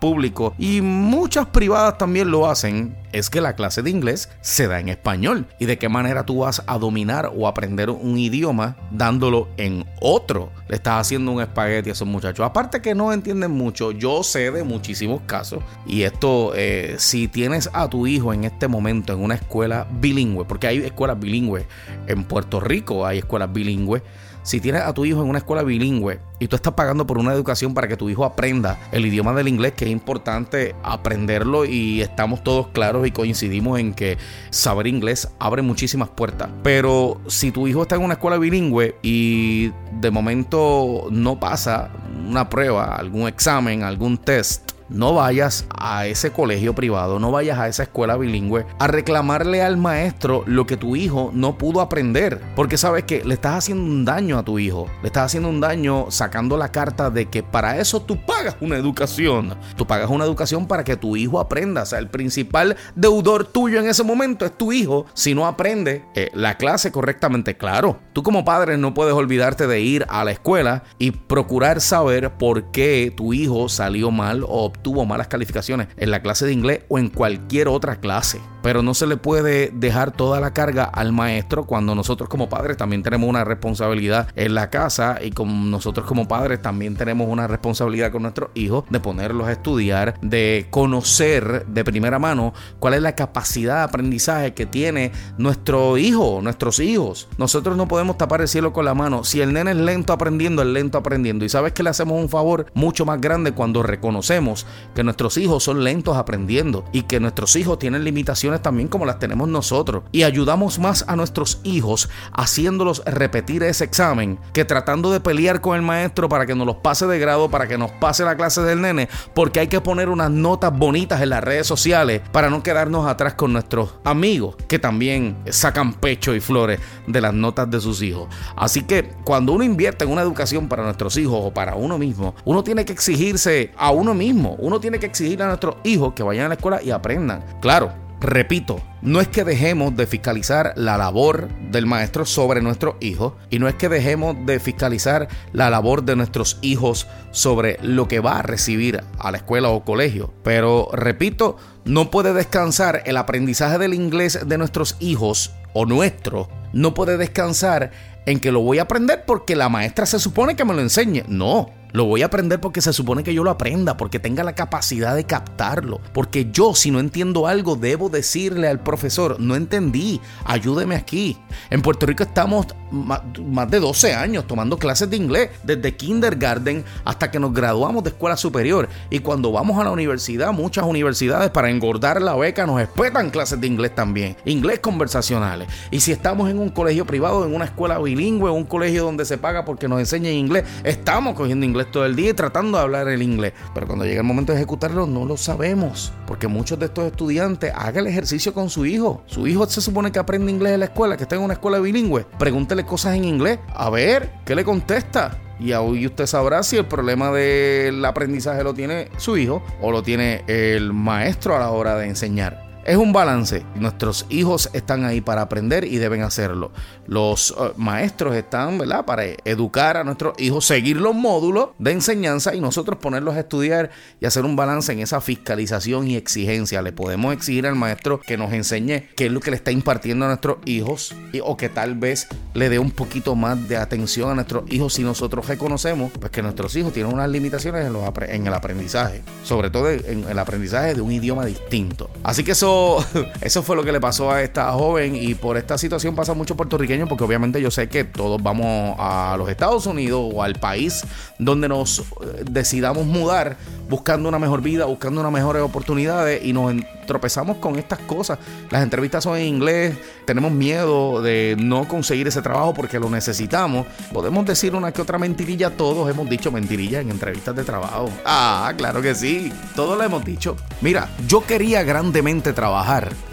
público 0.00 0.54
y 0.58 0.80
muchas 0.80 1.46
privadas 1.46 1.98
también 1.98 2.30
lo 2.30 2.48
hacen, 2.48 2.96
es 3.12 3.28
que 3.28 3.40
la 3.40 3.54
clase 3.54 3.82
de 3.82 3.90
inglés 3.90 4.30
se 4.40 4.66
da 4.66 4.80
en 4.80 4.88
español. 4.88 5.46
¿Y 5.58 5.66
de 5.66 5.78
qué 5.78 5.88
manera 5.88 6.24
tú 6.24 6.38
vas 6.38 6.62
a 6.66 6.78
dominar 6.78 7.30
o 7.36 7.46
aprender 7.46 7.90
un 7.90 8.18
idioma 8.18 8.76
dándolo 8.90 9.48
en 9.56 9.84
otro? 10.00 10.50
Le 10.68 10.76
estás 10.76 11.00
haciendo 11.00 11.32
un 11.32 11.42
espagueti 11.42 11.90
a 11.90 11.92
esos 11.92 12.08
muchachos. 12.08 12.44
Aparte 12.44 12.80
que 12.80 12.94
no 12.94 13.12
entienden 13.12 13.50
mucho, 13.50 13.92
yo 13.92 14.22
sé 14.22 14.50
de 14.50 14.64
muchísimos 14.64 15.20
casos. 15.26 15.62
Y 15.86 16.02
esto, 16.02 16.52
eh, 16.54 16.96
si 16.98 17.28
tienes 17.28 17.68
a 17.72 17.88
tu 17.88 18.06
hijo 18.06 18.32
en 18.32 18.44
este 18.44 18.68
momento 18.68 19.12
en 19.12 19.22
una 19.22 19.34
escuela 19.34 19.86
bilingüe, 20.00 20.44
porque 20.44 20.66
hay 20.66 20.78
escuelas 20.78 21.20
bilingües 21.20 21.66
en 22.06 22.24
Puerto 22.24 22.60
Rico, 22.60 23.06
hay 23.06 23.18
escuelas 23.18 23.52
bilingües 23.52 24.02
si 24.42 24.60
tienes 24.60 24.82
a 24.82 24.92
tu 24.92 25.04
hijo 25.04 25.22
en 25.22 25.28
una 25.28 25.38
escuela 25.38 25.62
bilingüe 25.62 26.20
y 26.38 26.48
tú 26.48 26.56
estás 26.56 26.72
pagando 26.74 27.06
por 27.06 27.18
una 27.18 27.32
educación 27.32 27.74
para 27.74 27.86
que 27.86 27.96
tu 27.96 28.10
hijo 28.10 28.24
aprenda 28.24 28.78
el 28.90 29.06
idioma 29.06 29.32
del 29.32 29.48
inglés, 29.48 29.72
que 29.72 29.84
es 29.84 29.90
importante 29.90 30.74
aprenderlo 30.82 31.64
y 31.64 32.02
estamos 32.02 32.42
todos 32.42 32.68
claros 32.68 33.06
y 33.06 33.12
coincidimos 33.12 33.78
en 33.78 33.94
que 33.94 34.18
saber 34.50 34.88
inglés 34.88 35.28
abre 35.38 35.62
muchísimas 35.62 36.08
puertas. 36.08 36.48
Pero 36.62 37.20
si 37.28 37.52
tu 37.52 37.68
hijo 37.68 37.82
está 37.82 37.94
en 37.94 38.02
una 38.02 38.14
escuela 38.14 38.38
bilingüe 38.38 38.96
y 39.02 39.70
de 40.00 40.10
momento 40.10 41.06
no 41.10 41.38
pasa 41.38 41.90
una 42.28 42.48
prueba, 42.48 42.96
algún 42.96 43.28
examen, 43.28 43.84
algún 43.84 44.18
test, 44.18 44.71
no 44.88 45.14
vayas 45.14 45.66
a 45.76 46.06
ese 46.06 46.32
colegio 46.32 46.74
privado, 46.74 47.18
no 47.18 47.30
vayas 47.30 47.58
a 47.58 47.68
esa 47.68 47.84
escuela 47.84 48.16
bilingüe 48.16 48.66
a 48.78 48.86
reclamarle 48.86 49.62
al 49.62 49.76
maestro 49.76 50.44
lo 50.46 50.66
que 50.66 50.76
tu 50.76 50.96
hijo 50.96 51.30
no 51.34 51.58
pudo 51.58 51.80
aprender. 51.80 52.40
Porque 52.54 52.76
sabes 52.76 53.04
que 53.04 53.24
le 53.24 53.34
estás 53.34 53.56
haciendo 53.56 53.84
un 53.84 54.04
daño 54.04 54.38
a 54.38 54.42
tu 54.42 54.58
hijo. 54.58 54.86
Le 55.02 55.08
estás 55.08 55.26
haciendo 55.26 55.48
un 55.48 55.60
daño 55.60 56.06
sacando 56.10 56.56
la 56.56 56.70
carta 56.70 57.10
de 57.10 57.26
que 57.26 57.42
para 57.42 57.78
eso 57.78 58.02
tú 58.02 58.18
pagas 58.24 58.56
una 58.60 58.76
educación. 58.76 59.56
Tú 59.76 59.86
pagas 59.86 60.10
una 60.10 60.24
educación 60.24 60.66
para 60.66 60.84
que 60.84 60.96
tu 60.96 61.16
hijo 61.16 61.40
aprenda. 61.40 61.82
O 61.82 61.86
sea, 61.86 61.98
el 61.98 62.08
principal 62.08 62.76
deudor 62.94 63.44
tuyo 63.44 63.80
en 63.80 63.88
ese 63.88 64.02
momento 64.02 64.44
es 64.44 64.56
tu 64.56 64.72
hijo. 64.72 65.06
Si 65.14 65.34
no 65.34 65.46
aprende 65.46 66.04
eh, 66.14 66.30
la 66.34 66.56
clase 66.56 66.92
correctamente, 66.92 67.56
claro. 67.56 67.98
Tú 68.12 68.22
como 68.22 68.44
padre 68.44 68.76
no 68.78 68.94
puedes 68.94 69.14
olvidarte 69.14 69.66
de 69.66 69.80
ir 69.80 70.06
a 70.08 70.24
la 70.24 70.32
escuela 70.32 70.84
y 70.98 71.12
procurar 71.12 71.80
saber 71.80 72.32
por 72.32 72.70
qué 72.72 73.12
tu 73.14 73.32
hijo 73.32 73.68
salió 73.68 74.10
mal 74.10 74.44
o 74.48 74.71
tuvo 74.82 75.04
malas 75.04 75.28
calificaciones 75.28 75.88
en 75.96 76.10
la 76.10 76.22
clase 76.22 76.46
de 76.46 76.52
inglés 76.52 76.80
o 76.88 76.98
en 76.98 77.08
cualquier 77.08 77.68
otra 77.68 77.96
clase. 77.96 78.40
Pero 78.62 78.82
no 78.82 78.94
se 78.94 79.06
le 79.06 79.16
puede 79.16 79.70
dejar 79.74 80.12
toda 80.12 80.40
la 80.40 80.52
carga 80.52 80.84
al 80.84 81.12
maestro 81.12 81.64
cuando 81.64 81.94
nosotros 81.94 82.28
como 82.28 82.48
padres 82.48 82.76
también 82.76 83.02
tenemos 83.02 83.28
una 83.28 83.44
responsabilidad 83.44 84.28
en 84.36 84.54
la 84.54 84.70
casa 84.70 85.18
y 85.22 85.30
como 85.30 85.66
nosotros 85.66 86.06
como 86.06 86.28
padres 86.28 86.62
también 86.62 86.96
tenemos 86.96 87.28
una 87.28 87.46
responsabilidad 87.46 88.12
con 88.12 88.22
nuestros 88.22 88.50
hijos 88.54 88.84
de 88.90 89.00
ponerlos 89.00 89.48
a 89.48 89.52
estudiar, 89.52 90.18
de 90.20 90.66
conocer 90.70 91.66
de 91.66 91.84
primera 91.84 92.18
mano 92.18 92.52
cuál 92.78 92.94
es 92.94 93.02
la 93.02 93.14
capacidad 93.14 93.78
de 93.78 93.82
aprendizaje 93.82 94.54
que 94.54 94.66
tiene 94.66 95.12
nuestro 95.38 95.98
hijo, 95.98 96.40
nuestros 96.42 96.78
hijos. 96.80 97.28
Nosotros 97.38 97.76
no 97.76 97.88
podemos 97.88 98.18
tapar 98.18 98.40
el 98.40 98.48
cielo 98.48 98.72
con 98.72 98.84
la 98.84 98.94
mano. 98.94 99.24
Si 99.24 99.40
el 99.40 99.52
nene 99.52 99.72
es 99.72 99.76
lento 99.76 100.12
aprendiendo, 100.12 100.62
es 100.62 100.68
lento 100.68 100.98
aprendiendo. 100.98 101.44
Y 101.44 101.48
sabes 101.48 101.72
que 101.72 101.82
le 101.82 101.90
hacemos 101.90 102.20
un 102.20 102.28
favor 102.28 102.66
mucho 102.74 103.04
más 103.04 103.20
grande 103.20 103.52
cuando 103.52 103.82
reconocemos 103.82 104.66
que 104.94 105.04
nuestros 105.04 105.36
hijos 105.36 105.64
son 105.64 105.84
lentos 105.84 106.16
aprendiendo 106.16 106.84
y 106.92 107.02
que 107.02 107.20
nuestros 107.20 107.56
hijos 107.56 107.78
tienen 107.78 108.04
limitaciones 108.04 108.51
también 108.60 108.88
como 108.88 109.06
las 109.06 109.18
tenemos 109.18 109.48
nosotros. 109.48 110.02
Y 110.12 110.24
ayudamos 110.24 110.78
más 110.78 111.04
a 111.08 111.16
nuestros 111.16 111.60
hijos 111.64 112.08
haciéndolos 112.32 113.02
repetir 113.06 113.62
ese 113.62 113.84
examen 113.84 114.38
que 114.52 114.64
tratando 114.64 115.12
de 115.12 115.20
pelear 115.20 115.60
con 115.60 115.76
el 115.76 115.82
maestro 115.82 116.28
para 116.28 116.44
que 116.46 116.54
nos 116.54 116.66
los 116.66 116.76
pase 116.76 117.06
de 117.06 117.18
grado, 117.18 117.50
para 117.50 117.66
que 117.66 117.78
nos 117.78 117.90
pase 117.92 118.24
la 118.24 118.36
clase 118.36 118.62
del 118.62 118.80
nene, 118.80 119.08
porque 119.34 119.60
hay 119.60 119.68
que 119.68 119.80
poner 119.80 120.08
unas 120.08 120.30
notas 120.30 120.76
bonitas 120.76 121.22
en 121.22 121.30
las 121.30 121.42
redes 121.42 121.66
sociales 121.66 122.20
para 122.32 122.50
no 122.50 122.62
quedarnos 122.62 123.06
atrás 123.06 123.34
con 123.34 123.52
nuestros 123.52 123.94
amigos 124.04 124.56
que 124.68 124.78
también 124.78 125.36
sacan 125.50 125.94
pecho 125.94 126.34
y 126.34 126.40
flores 126.40 126.80
de 127.06 127.20
las 127.20 127.32
notas 127.32 127.70
de 127.70 127.80
sus 127.80 128.02
hijos. 128.02 128.28
Así 128.56 128.82
que 128.82 129.12
cuando 129.24 129.52
uno 129.52 129.64
invierte 129.64 130.04
en 130.04 130.10
una 130.10 130.22
educación 130.22 130.68
para 130.68 130.82
nuestros 130.82 131.16
hijos 131.16 131.38
o 131.40 131.54
para 131.54 131.74
uno 131.74 131.98
mismo, 131.98 132.34
uno 132.44 132.64
tiene 132.64 132.84
que 132.84 132.92
exigirse 132.92 133.72
a 133.76 133.90
uno 133.90 134.14
mismo 134.14 134.42
uno 134.58 134.80
tiene 134.80 134.98
que 134.98 135.06
exigir 135.06 135.42
a 135.42 135.46
nuestros 135.46 135.76
hijos 135.84 136.12
que 136.14 136.22
vayan 136.22 136.46
a 136.46 136.48
la 136.48 136.54
escuela 136.54 136.82
y 136.82 136.90
aprendan. 136.90 137.44
Claro, 137.60 137.92
repito, 138.22 138.80
no 139.02 139.20
es 139.20 139.28
que 139.28 139.44
dejemos 139.44 139.96
de 139.96 140.06
fiscalizar 140.06 140.72
la 140.76 140.96
labor 140.96 141.48
del 141.70 141.86
maestro 141.86 142.24
sobre 142.24 142.62
nuestros 142.62 142.94
hijos 143.00 143.34
y 143.50 143.58
no 143.58 143.68
es 143.68 143.74
que 143.74 143.88
dejemos 143.88 144.36
de 144.46 144.60
fiscalizar 144.60 145.28
la 145.52 145.70
labor 145.70 146.04
de 146.04 146.16
nuestros 146.16 146.58
hijos 146.62 147.08
sobre 147.32 147.78
lo 147.82 148.08
que 148.08 148.20
va 148.20 148.38
a 148.38 148.42
recibir 148.42 149.02
a 149.18 149.30
la 149.30 149.38
escuela 149.38 149.68
o 149.68 149.84
colegio. 149.84 150.32
Pero 150.42 150.88
repito, 150.92 151.56
no 151.84 152.10
puede 152.10 152.32
descansar 152.32 153.02
el 153.06 153.16
aprendizaje 153.16 153.78
del 153.78 153.92
inglés 153.92 154.38
de 154.46 154.58
nuestros 154.58 154.96
hijos 155.00 155.52
o 155.74 155.84
nuestro, 155.84 156.48
no 156.72 156.94
puede 156.94 157.16
descansar 157.16 157.90
en 158.26 158.40
que 158.40 158.52
lo 158.52 158.60
voy 158.60 158.78
a 158.78 158.82
aprender 158.82 159.24
porque 159.26 159.56
la 159.56 159.68
maestra 159.68 160.06
se 160.06 160.18
supone 160.18 160.56
que 160.56 160.64
me 160.64 160.74
lo 160.74 160.80
enseñe. 160.80 161.24
No, 161.28 161.70
lo 161.92 162.04
voy 162.04 162.22
a 162.22 162.26
aprender 162.26 162.60
porque 162.60 162.80
se 162.80 162.92
supone 162.92 163.22
que 163.22 163.34
yo 163.34 163.44
lo 163.44 163.50
aprenda, 163.50 163.96
porque 163.96 164.18
tenga 164.18 164.42
la 164.44 164.54
capacidad 164.54 165.14
de 165.14 165.24
captarlo. 165.24 166.00
Porque 166.12 166.50
yo, 166.50 166.74
si 166.74 166.90
no 166.90 167.00
entiendo 167.00 167.46
algo, 167.46 167.76
debo 167.76 168.08
decirle 168.08 168.68
al 168.68 168.80
profesor, 168.80 169.38
no 169.38 169.56
entendí, 169.56 170.20
ayúdeme 170.44 170.96
aquí. 170.96 171.36
En 171.70 171.82
Puerto 171.82 172.06
Rico 172.06 172.22
estamos 172.22 172.66
más 172.90 173.70
de 173.70 173.80
12 173.80 174.14
años 174.14 174.46
tomando 174.46 174.78
clases 174.78 175.08
de 175.10 175.16
inglés, 175.16 175.50
desde 175.62 175.96
kindergarten 175.96 176.84
hasta 177.04 177.30
que 177.30 177.38
nos 177.38 177.52
graduamos 177.52 178.04
de 178.04 178.10
escuela 178.10 178.36
superior. 178.36 178.88
Y 179.10 179.20
cuando 179.20 179.52
vamos 179.52 179.78
a 179.80 179.84
la 179.84 179.90
universidad, 179.90 180.52
muchas 180.52 180.84
universidades 180.84 181.50
para 181.50 181.70
engordar 181.70 182.20
la 182.20 182.34
beca 182.34 182.66
nos 182.66 182.80
espetan 182.80 183.30
clases 183.30 183.60
de 183.60 183.66
inglés 183.66 183.94
también, 183.94 184.36
inglés 184.44 184.80
conversacionales. 184.80 185.68
Y 185.90 186.00
si 186.00 186.12
estamos 186.12 186.50
en 186.50 186.58
un 186.58 186.70
colegio 186.70 187.06
privado, 187.06 187.44
en 187.44 187.54
una 187.54 187.66
escuela 187.66 187.98
bilingüe, 187.98 188.50
un 188.50 188.64
colegio 188.64 189.04
donde 189.04 189.24
se 189.24 189.38
paga 189.38 189.64
porque 189.64 189.88
nos 189.88 190.00
enseñan 190.00 190.32
inglés, 190.32 190.64
estamos 190.84 191.34
cogiendo 191.34 191.66
inglés 191.66 191.81
todo 191.90 192.06
el 192.06 192.16
día 192.16 192.30
y 192.30 192.34
tratando 192.34 192.78
de 192.78 192.84
hablar 192.84 193.08
el 193.08 193.22
inglés. 193.22 193.52
Pero 193.74 193.86
cuando 193.86 194.04
llega 194.04 194.20
el 194.20 194.26
momento 194.26 194.52
de 194.52 194.58
ejecutarlo, 194.58 195.06
no 195.06 195.24
lo 195.24 195.36
sabemos. 195.36 196.12
Porque 196.26 196.48
muchos 196.48 196.78
de 196.78 196.86
estos 196.86 197.06
estudiantes 197.06 197.72
hagan 197.74 198.06
el 198.06 198.06
ejercicio 198.06 198.54
con 198.54 198.70
su 198.70 198.86
hijo. 198.86 199.22
Su 199.26 199.46
hijo 199.46 199.66
se 199.66 199.80
supone 199.80 200.12
que 200.12 200.18
aprende 200.18 200.52
inglés 200.52 200.74
en 200.74 200.80
la 200.80 200.86
escuela, 200.86 201.16
que 201.16 201.24
está 201.24 201.36
en 201.36 201.42
una 201.42 201.54
escuela 201.54 201.78
bilingüe. 201.78 202.26
Pregúntele 202.38 202.84
cosas 202.84 203.16
en 203.16 203.24
inglés. 203.24 203.58
A 203.74 203.90
ver, 203.90 204.30
¿qué 204.44 204.54
le 204.54 204.64
contesta? 204.64 205.38
Y 205.58 205.72
ahí 205.72 206.06
usted 206.06 206.26
sabrá 206.26 206.62
si 206.62 206.76
el 206.76 206.86
problema 206.86 207.30
del 207.30 208.04
aprendizaje 208.04 208.64
lo 208.64 208.74
tiene 208.74 209.08
su 209.16 209.36
hijo 209.36 209.62
o 209.80 209.92
lo 209.92 210.02
tiene 210.02 210.42
el 210.48 210.92
maestro 210.92 211.56
a 211.56 211.60
la 211.60 211.70
hora 211.70 211.96
de 211.96 212.08
enseñar. 212.08 212.61
Es 212.84 212.96
un 212.96 213.12
balance. 213.12 213.64
Nuestros 213.76 214.26
hijos 214.28 214.68
están 214.72 215.04
ahí 215.04 215.20
para 215.20 215.42
aprender 215.42 215.84
y 215.84 215.98
deben 215.98 216.22
hacerlo. 216.22 216.72
Los 217.06 217.54
eh, 217.56 217.72
maestros 217.76 218.34
están, 218.34 218.76
¿verdad? 218.76 219.04
Para 219.04 219.22
educar 219.44 219.96
a 219.96 220.02
nuestros 220.02 220.36
hijos, 220.40 220.64
seguir 220.64 220.96
los 220.96 221.14
módulos 221.14 221.70
de 221.78 221.92
enseñanza 221.92 222.56
y 222.56 222.60
nosotros 222.60 222.98
ponerlos 222.98 223.36
a 223.36 223.40
estudiar 223.40 223.90
y 224.20 224.26
hacer 224.26 224.44
un 224.44 224.56
balance 224.56 224.92
en 224.92 224.98
esa 224.98 225.20
fiscalización 225.20 226.08
y 226.08 226.16
exigencia. 226.16 226.82
Le 226.82 226.90
podemos 226.90 227.32
exigir 227.32 227.68
al 227.68 227.76
maestro 227.76 228.20
que 228.20 228.36
nos 228.36 228.52
enseñe 228.52 229.10
qué 229.14 229.26
es 229.26 229.32
lo 229.32 229.38
que 229.38 229.52
le 229.52 229.56
está 229.56 229.70
impartiendo 229.70 230.24
a 230.24 230.28
nuestros 230.28 230.58
hijos 230.64 231.14
o 231.44 231.56
que 231.56 231.68
tal 231.68 231.94
vez 231.94 232.26
le 232.52 232.68
dé 232.68 232.80
un 232.80 232.90
poquito 232.90 233.36
más 233.36 233.68
de 233.68 233.76
atención 233.76 234.30
a 234.30 234.34
nuestros 234.34 234.64
hijos 234.72 234.94
si 234.94 235.04
nosotros 235.04 235.46
reconocemos 235.46 236.10
pues, 236.18 236.32
que 236.32 236.42
nuestros 236.42 236.74
hijos 236.74 236.92
tienen 236.92 237.12
unas 237.12 237.28
limitaciones 237.28 237.86
en, 237.86 238.46
el 238.46 238.54
aprendizaje, 238.54 239.22
sobre 239.44 239.70
todo 239.70 239.88
en 239.88 240.24
el 240.28 240.38
aprendizaje 240.38 240.94
de 240.94 241.00
un 241.00 241.12
idioma 241.12 241.44
distinto. 241.46 242.10
Así 242.24 242.42
que 242.42 242.56
eso 243.40 243.62
fue 243.62 243.76
lo 243.76 243.84
que 243.84 243.92
le 243.92 244.00
pasó 244.00 244.30
a 244.30 244.42
esta 244.42 244.72
joven 244.72 245.16
y 245.16 245.34
por 245.34 245.56
esta 245.56 245.78
situación 245.78 246.14
pasa 246.14 246.34
mucho 246.34 246.56
puertorriqueño 246.56 247.06
porque 247.08 247.24
obviamente 247.24 247.60
yo 247.60 247.70
sé 247.70 247.88
que 247.88 248.04
todos 248.04 248.42
vamos 248.42 248.96
a 248.98 249.34
los 249.38 249.48
Estados 249.48 249.86
Unidos 249.86 250.30
o 250.32 250.42
al 250.42 250.54
país 250.54 251.04
donde 251.38 251.68
nos 251.68 252.00
eh, 252.00 252.44
decidamos 252.50 253.06
mudar 253.06 253.56
buscando 253.88 254.28
una 254.28 254.38
mejor 254.38 254.62
vida, 254.62 254.86
buscando 254.86 255.20
unas 255.20 255.32
mejores 255.32 255.62
oportunidades 255.62 256.42
y 256.42 256.54
nos 256.54 256.74
tropezamos 257.06 257.58
con 257.58 257.78
estas 257.78 257.98
cosas. 257.98 258.38
Las 258.70 258.82
entrevistas 258.82 259.24
son 259.24 259.36
en 259.36 259.46
inglés, 259.46 259.96
tenemos 260.24 260.50
miedo 260.50 261.20
de 261.20 261.56
no 261.58 261.86
conseguir 261.86 262.26
ese 262.26 262.40
trabajo 262.40 262.72
porque 262.72 262.98
lo 262.98 263.10
necesitamos. 263.10 263.86
Podemos 264.12 264.46
decir 264.46 264.74
una 264.74 264.92
que 264.92 265.02
otra 265.02 265.18
mentirilla, 265.18 265.76
todos 265.76 266.08
hemos 266.08 266.28
dicho 266.30 266.50
mentirilla 266.50 267.00
en 267.00 267.10
entrevistas 267.10 267.54
de 267.54 267.64
trabajo. 267.64 268.08
Ah, 268.24 268.72
claro 268.78 269.02
que 269.02 269.14
sí, 269.14 269.52
todos 269.76 269.98
lo 269.98 270.04
hemos 270.04 270.24
dicho. 270.24 270.56
Mira, 270.80 271.10
yo 271.28 271.44
quería 271.44 271.82
grandemente 271.82 272.54
trabajar 272.54 272.61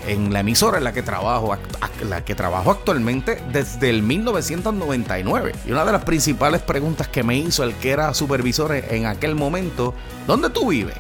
en 0.08 0.34
la 0.34 0.40
emisora 0.40 0.80
en 0.80 0.84
la 0.84 0.92
que 0.92 1.04
trabajo, 1.04 1.56
la 2.08 2.26
que 2.26 2.34
trabajo 2.34 2.72
actualmente 2.72 3.42
desde 3.52 3.90
el 3.90 4.02
1999. 4.02 5.54
Y 5.68 5.72
una 5.72 5.86
de 5.86 5.92
las 5.92 6.04
principales 6.04 6.62
preguntas 6.62 7.08
que 7.08 7.24
me 7.24 7.38
hizo 7.38 7.64
el 7.64 7.76
que 7.76 7.92
era 7.92 8.14
supervisor 8.16 8.74
en 8.74 9.06
aquel 9.06 9.36
momento, 9.36 9.94
¿dónde 10.26 10.50
tú 10.50 10.70
vives? 10.70 10.96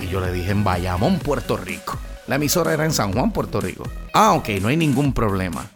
Y 0.00 0.06
yo 0.08 0.20
le 0.20 0.32
dije 0.32 0.52
en 0.52 0.64
Bayamón, 0.64 1.18
Puerto 1.18 1.56
Rico. 1.56 1.98
La 2.26 2.36
emisora 2.36 2.72
era 2.72 2.84
en 2.84 2.92
San 2.92 3.12
Juan, 3.12 3.30
Puerto 3.30 3.60
Rico. 3.60 3.84
Ah, 4.14 4.32
ok, 4.32 4.48
no 4.60 4.68
hay 4.68 4.76
ningún 4.76 5.12
problema. 5.12 5.66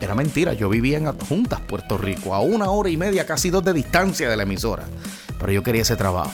Era 0.00 0.14
mentira, 0.14 0.54
yo 0.54 0.70
vivía 0.70 0.96
en 0.96 1.06
Adjuntas, 1.06 1.60
Puerto 1.60 1.98
Rico, 1.98 2.34
a 2.34 2.40
una 2.40 2.70
hora 2.70 2.88
y 2.88 2.96
media, 2.96 3.26
casi 3.26 3.50
dos 3.50 3.64
de 3.64 3.74
distancia 3.74 4.28
de 4.28 4.36
la 4.36 4.44
emisora. 4.44 4.84
Pero 5.38 5.52
yo 5.52 5.62
quería 5.62 5.82
ese 5.82 5.96
trabajo. 5.96 6.32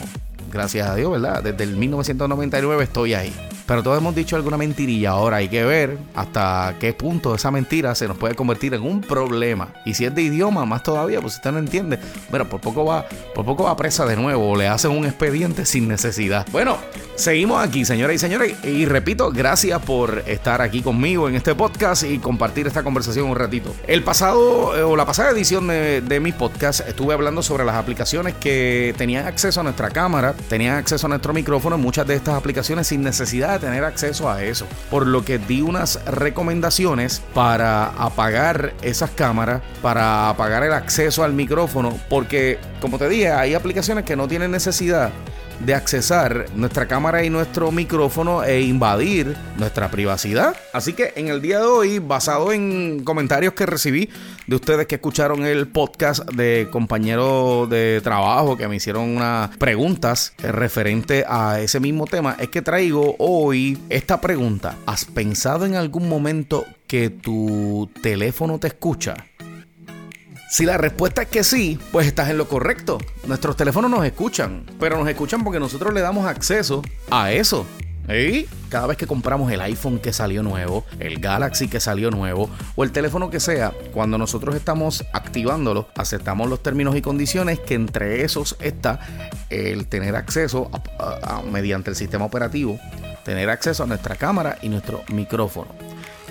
gracias 0.53 0.89
a 0.89 0.95
Dios, 0.95 1.11
¿verdad? 1.11 1.43
Desde 1.43 1.65
el 1.65 1.77
1999 1.77 2.85
estoy 2.85 3.15
ahí. 3.15 3.35
Pero 3.69 3.83
todos 3.83 3.99
hemos 3.99 4.15
dicho 4.15 4.35
alguna 4.35 4.57
mentirilla. 4.57 5.11
Ahora 5.11 5.37
hay 5.37 5.49
que 5.51 5.63
ver 5.63 5.99
hasta 6.15 6.77
qué 6.81 6.95
punto 6.95 7.35
esa 7.35 7.51
mentira 7.51 7.95
se 7.95 8.09
nos 8.09 8.17
puede 8.17 8.35
convertir 8.35 8.73
en 8.73 8.81
un 8.81 9.03
problema. 9.03 9.75
Y 9.85 9.93
si 9.93 10.07
es 10.07 10.15
de 10.15 10.23
idioma, 10.23 10.65
más 10.65 10.83
todavía, 10.83 11.21
pues 11.21 11.35
usted 11.35 11.53
no 11.53 11.59
entiende, 11.59 11.99
bueno, 12.31 12.49
por 12.49 12.63
poco 12.63 12.87
va, 12.87 13.05
por 13.35 13.45
poco 13.45 13.65
va 13.65 13.77
presa 13.77 14.07
de 14.07 14.17
nuevo 14.17 14.53
o 14.53 14.57
le 14.57 14.69
hacen 14.69 14.91
un 14.91 15.05
expediente 15.05 15.67
sin 15.67 15.87
necesidad. 15.87 16.47
Bueno, 16.51 16.79
seguimos 17.15 17.63
aquí, 17.63 17.85
señoras 17.85 18.17
y 18.17 18.19
señores. 18.19 18.65
Y 18.65 18.87
repito, 18.87 19.31
gracias 19.31 19.83
por 19.83 20.23
estar 20.27 20.63
aquí 20.63 20.81
conmigo 20.81 21.29
en 21.29 21.35
este 21.35 21.55
podcast 21.55 22.05
y 22.05 22.21
compartir 22.21 22.67
esta 22.67 22.83
conversación 22.83 23.29
un 23.29 23.37
ratito. 23.37 23.75
El 23.87 24.03
pasado 24.03 24.79
eh, 24.79 24.83
o 24.83 24.97
la 24.97 25.05
pasada 25.05 25.33
edición 25.33 25.67
de, 25.67 26.01
de 26.01 26.21
mi 26.21 26.33
podcast 26.33 26.89
estuve 26.89 27.13
hablando 27.13 27.43
sobre 27.43 27.67
las 27.67 27.75
aplicaciones 27.75 28.33
que 28.33 28.95
tenían 28.97 29.27
acceso 29.27 29.61
a 29.61 29.63
nuestra 29.63 29.91
cámara, 29.91 30.33
tenían 30.49 30.77
acceso 30.77 31.07
a 31.07 31.11
nuestro 31.11 31.35
micrófono, 31.35 31.77
muchas 31.77 32.07
de 32.07 32.15
estas 32.15 32.35
aplicaciones 32.35 32.87
sin 32.87 33.03
necesidad 33.03 33.58
tener 33.59 33.85
acceso 33.85 34.31
a 34.31 34.43
eso. 34.43 34.67
Por 34.91 35.07
lo 35.07 35.25
que 35.25 35.38
di 35.38 35.62
unas 35.62 36.05
recomendaciones 36.07 37.23
para 37.35 37.87
apagar 37.87 38.75
esas 38.83 39.11
cámaras, 39.11 39.62
para 39.83 40.29
apagar 40.29 40.62
el 40.62 40.73
acceso 40.73 41.25
al 41.25 41.33
micrófono, 41.33 41.99
porque 42.09 42.59
como 42.81 42.99
te 42.99 43.09
dije, 43.09 43.31
hay 43.31 43.55
aplicaciones 43.55 44.05
que 44.05 44.17
no 44.17 44.29
tienen 44.29 44.50
necesidad 44.50 45.11
de 45.61 45.75
accesar 45.75 46.47
nuestra 46.55 46.87
cámara 46.87 47.25
y 47.25 47.31
nuestro 47.31 47.73
micrófono 47.73 48.45
e 48.45 48.62
invadir 48.62 49.37
nuestra 49.57 49.91
privacidad. 49.91 50.57
Así 50.73 50.93
que 50.93 51.12
en 51.17 51.29
el 51.29 51.43
día 51.43 51.61
de 51.61 51.67
hoy, 51.67 51.99
basado 51.99 52.53
en 52.53 53.03
comentarios 53.05 53.55
que 53.55 53.67
recibí 53.67 54.09
de 54.47 54.57
ustedes 54.57 54.87
que 54.87 54.97
escucharon 54.97 55.45
el 55.45 55.69
podcast 55.69 56.25
de 56.31 56.69
compañeros 56.71 57.69
de 57.69 58.00
trabajo 58.03 58.57
que 58.57 58.69
me 58.69 58.77
hicieron 58.77 59.17
unas 59.17 59.57
preguntas 59.57 60.33
referente 60.38 61.25
a 61.29 61.61
ese 61.61 61.81
mismo 61.81 62.07
tema, 62.07 62.37
es 62.38 62.49
que 62.49 62.62
traigo 62.62 63.17
hoy 63.19 63.79
esta 63.88 64.21
pregunta. 64.21 64.77
¿Has 64.87 65.05
pensado 65.05 65.67
en 65.67 65.75
algún 65.75 66.09
momento 66.09 66.65
que 66.87 67.11
tu 67.11 67.91
teléfono 68.03 68.59
te 68.59 68.69
escucha? 68.69 69.15
Si 70.50 70.64
la 70.64 70.78
respuesta 70.78 71.23
es 71.23 71.28
que 71.28 71.45
sí, 71.45 71.78
pues 71.93 72.07
estás 72.07 72.31
en 72.31 72.38
lo 72.38 72.49
correcto. 72.49 72.97
Nuestros 73.26 73.55
teléfonos 73.55 73.90
nos 73.90 74.05
escuchan, 74.07 74.64
pero 74.81 74.97
nos 74.99 75.07
escuchan 75.07 75.45
porque 75.45 75.61
nosotros 75.61 75.93
le 75.93 76.00
damos 76.00 76.26
acceso 76.26 76.83
a 77.11 77.33
eso. 77.33 77.67
Y 78.09 78.47
cada 78.71 78.87
vez 78.87 78.97
que 78.97 79.07
compramos 79.07 79.52
el 79.52 79.61
iPhone 79.61 79.99
que 79.99 80.14
salió 80.14 80.43
nuevo, 80.43 80.87
el 80.99 81.21
Galaxy 81.21 81.69
que 81.69 81.81
salió 81.81 82.11
nuevo 82.11 82.49
o 82.75 82.83
el 82.83 82.93
teléfono 82.93 83.28
que 83.28 83.40
sea, 83.40 83.75
cuando 83.93 84.17
nosotros 84.17 84.55
estamos 84.57 85.05
activándolo, 85.12 85.88
aceptamos 85.95 86.49
los 86.49 86.62
términos 86.62 86.97
y 86.97 87.02
condiciones 87.02 87.61
que 87.61 87.75
entre 87.75 88.25
esos 88.25 88.57
está 88.61 89.00
el 89.50 89.87
tener 89.87 90.17
acceso 90.17 90.71
mediante 91.52 91.90
el 91.90 91.97
sistema 91.97 92.25
operativo, 92.25 92.81
tener 93.23 93.50
acceso 93.50 93.83
a 93.83 93.87
nuestra 93.87 94.17
cámara 94.17 94.57
y 94.62 94.71
nuestro 94.71 95.02
micrófono. 95.12 95.88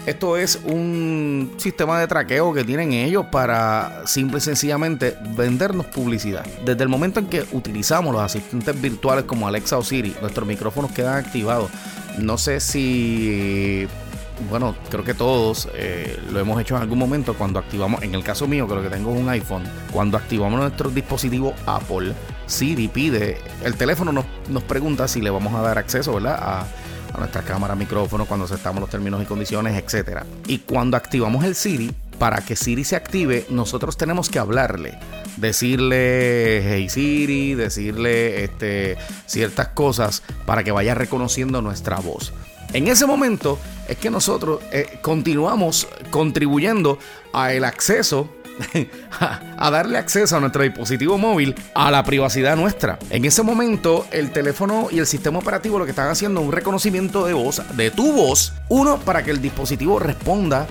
Esto 0.07 0.37
es 0.37 0.61
un 0.63 1.55
sistema 1.57 1.99
de 1.99 2.07
traqueo 2.07 2.53
que 2.53 2.63
tienen 2.63 2.93
ellos 2.93 3.25
para 3.25 4.07
simple 4.07 4.37
y 4.37 4.41
sencillamente 4.41 5.17
vendernos 5.35 5.85
publicidad. 5.87 6.45
Desde 6.63 6.81
el 6.81 6.87
momento 6.87 7.19
en 7.19 7.27
que 7.27 7.45
utilizamos 7.51 8.13
los 8.13 8.21
asistentes 8.21 8.81
virtuales 8.81 9.25
como 9.25 9.49
Alexa 9.49 9.77
o 9.77 9.83
Siri, 9.83 10.15
nuestros 10.21 10.47
micrófonos 10.47 10.91
quedan 10.91 11.15
activados. 11.17 11.69
No 12.19 12.37
sé 12.37 12.61
si 12.61 13.85
bueno, 14.49 14.75
creo 14.89 15.03
que 15.03 15.13
todos 15.13 15.67
eh, 15.73 16.17
lo 16.31 16.39
hemos 16.39 16.61
hecho 16.61 16.77
en 16.77 16.83
algún 16.83 16.99
momento 16.99 17.33
cuando 17.33 17.59
activamos, 17.59 18.01
en 18.01 18.15
el 18.15 18.23
caso 18.23 18.47
mío, 18.47 18.65
creo 18.65 18.81
que 18.81 18.89
tengo 18.89 19.11
un 19.11 19.27
iPhone, 19.27 19.63
cuando 19.91 20.15
activamos 20.15 20.57
nuestro 20.57 20.89
dispositivo 20.89 21.53
Apple, 21.65 22.13
Siri 22.45 22.87
pide, 22.87 23.41
el 23.61 23.75
teléfono 23.75 24.13
nos, 24.13 24.23
nos 24.47 24.63
pregunta 24.63 25.05
si 25.09 25.19
le 25.19 25.31
vamos 25.31 25.53
a 25.53 25.61
dar 25.61 25.77
acceso, 25.77 26.13
¿verdad? 26.13 26.39
A, 26.39 26.67
nuestra 27.19 27.43
cámara, 27.43 27.75
micrófono, 27.75 28.25
cuando 28.25 28.45
aceptamos 28.45 28.81
los 28.81 28.89
términos 28.89 29.21
y 29.21 29.25
condiciones, 29.25 29.81
etc. 29.81 30.23
Y 30.47 30.59
cuando 30.59 30.97
activamos 30.97 31.43
el 31.45 31.55
Siri, 31.55 31.93
para 32.19 32.41
que 32.41 32.55
Siri 32.55 32.83
se 32.83 32.95
active, 32.95 33.45
nosotros 33.49 33.97
tenemos 33.97 34.29
que 34.29 34.39
hablarle. 34.39 34.97
Decirle 35.37 36.63
hey 36.63 36.89
Siri, 36.89 37.53
decirle 37.53 38.43
este, 38.43 38.97
ciertas 39.27 39.69
cosas 39.69 40.23
para 40.45 40.63
que 40.63 40.71
vaya 40.71 40.95
reconociendo 40.95 41.61
nuestra 41.61 41.97
voz. 41.97 42.33
En 42.73 42.87
ese 42.87 43.05
momento 43.05 43.59
es 43.87 43.97
que 43.97 44.09
nosotros 44.09 44.59
eh, 44.71 44.99
continuamos 45.01 45.87
contribuyendo 46.09 46.99
a 47.33 47.53
el 47.53 47.63
acceso 47.63 48.29
a 49.57 49.71
darle 49.71 49.97
acceso 49.97 50.37
a 50.37 50.39
nuestro 50.39 50.63
dispositivo 50.63 51.17
móvil 51.17 51.55
a 51.73 51.91
la 51.91 52.03
privacidad 52.03 52.55
nuestra. 52.55 52.99
En 53.09 53.25
ese 53.25 53.43
momento, 53.43 54.05
el 54.11 54.31
teléfono 54.31 54.87
y 54.91 54.99
el 54.99 55.07
sistema 55.07 55.39
operativo 55.39 55.79
lo 55.79 55.85
que 55.85 55.91
están 55.91 56.09
haciendo 56.09 56.41
es 56.41 56.47
un 56.47 56.53
reconocimiento 56.53 57.25
de 57.25 57.33
voz, 57.33 57.61
de 57.75 57.91
tu 57.91 58.11
voz, 58.11 58.53
uno 58.69 58.99
para 58.99 59.23
que 59.23 59.31
el 59.31 59.41
dispositivo 59.41 59.99
responda 59.99 60.67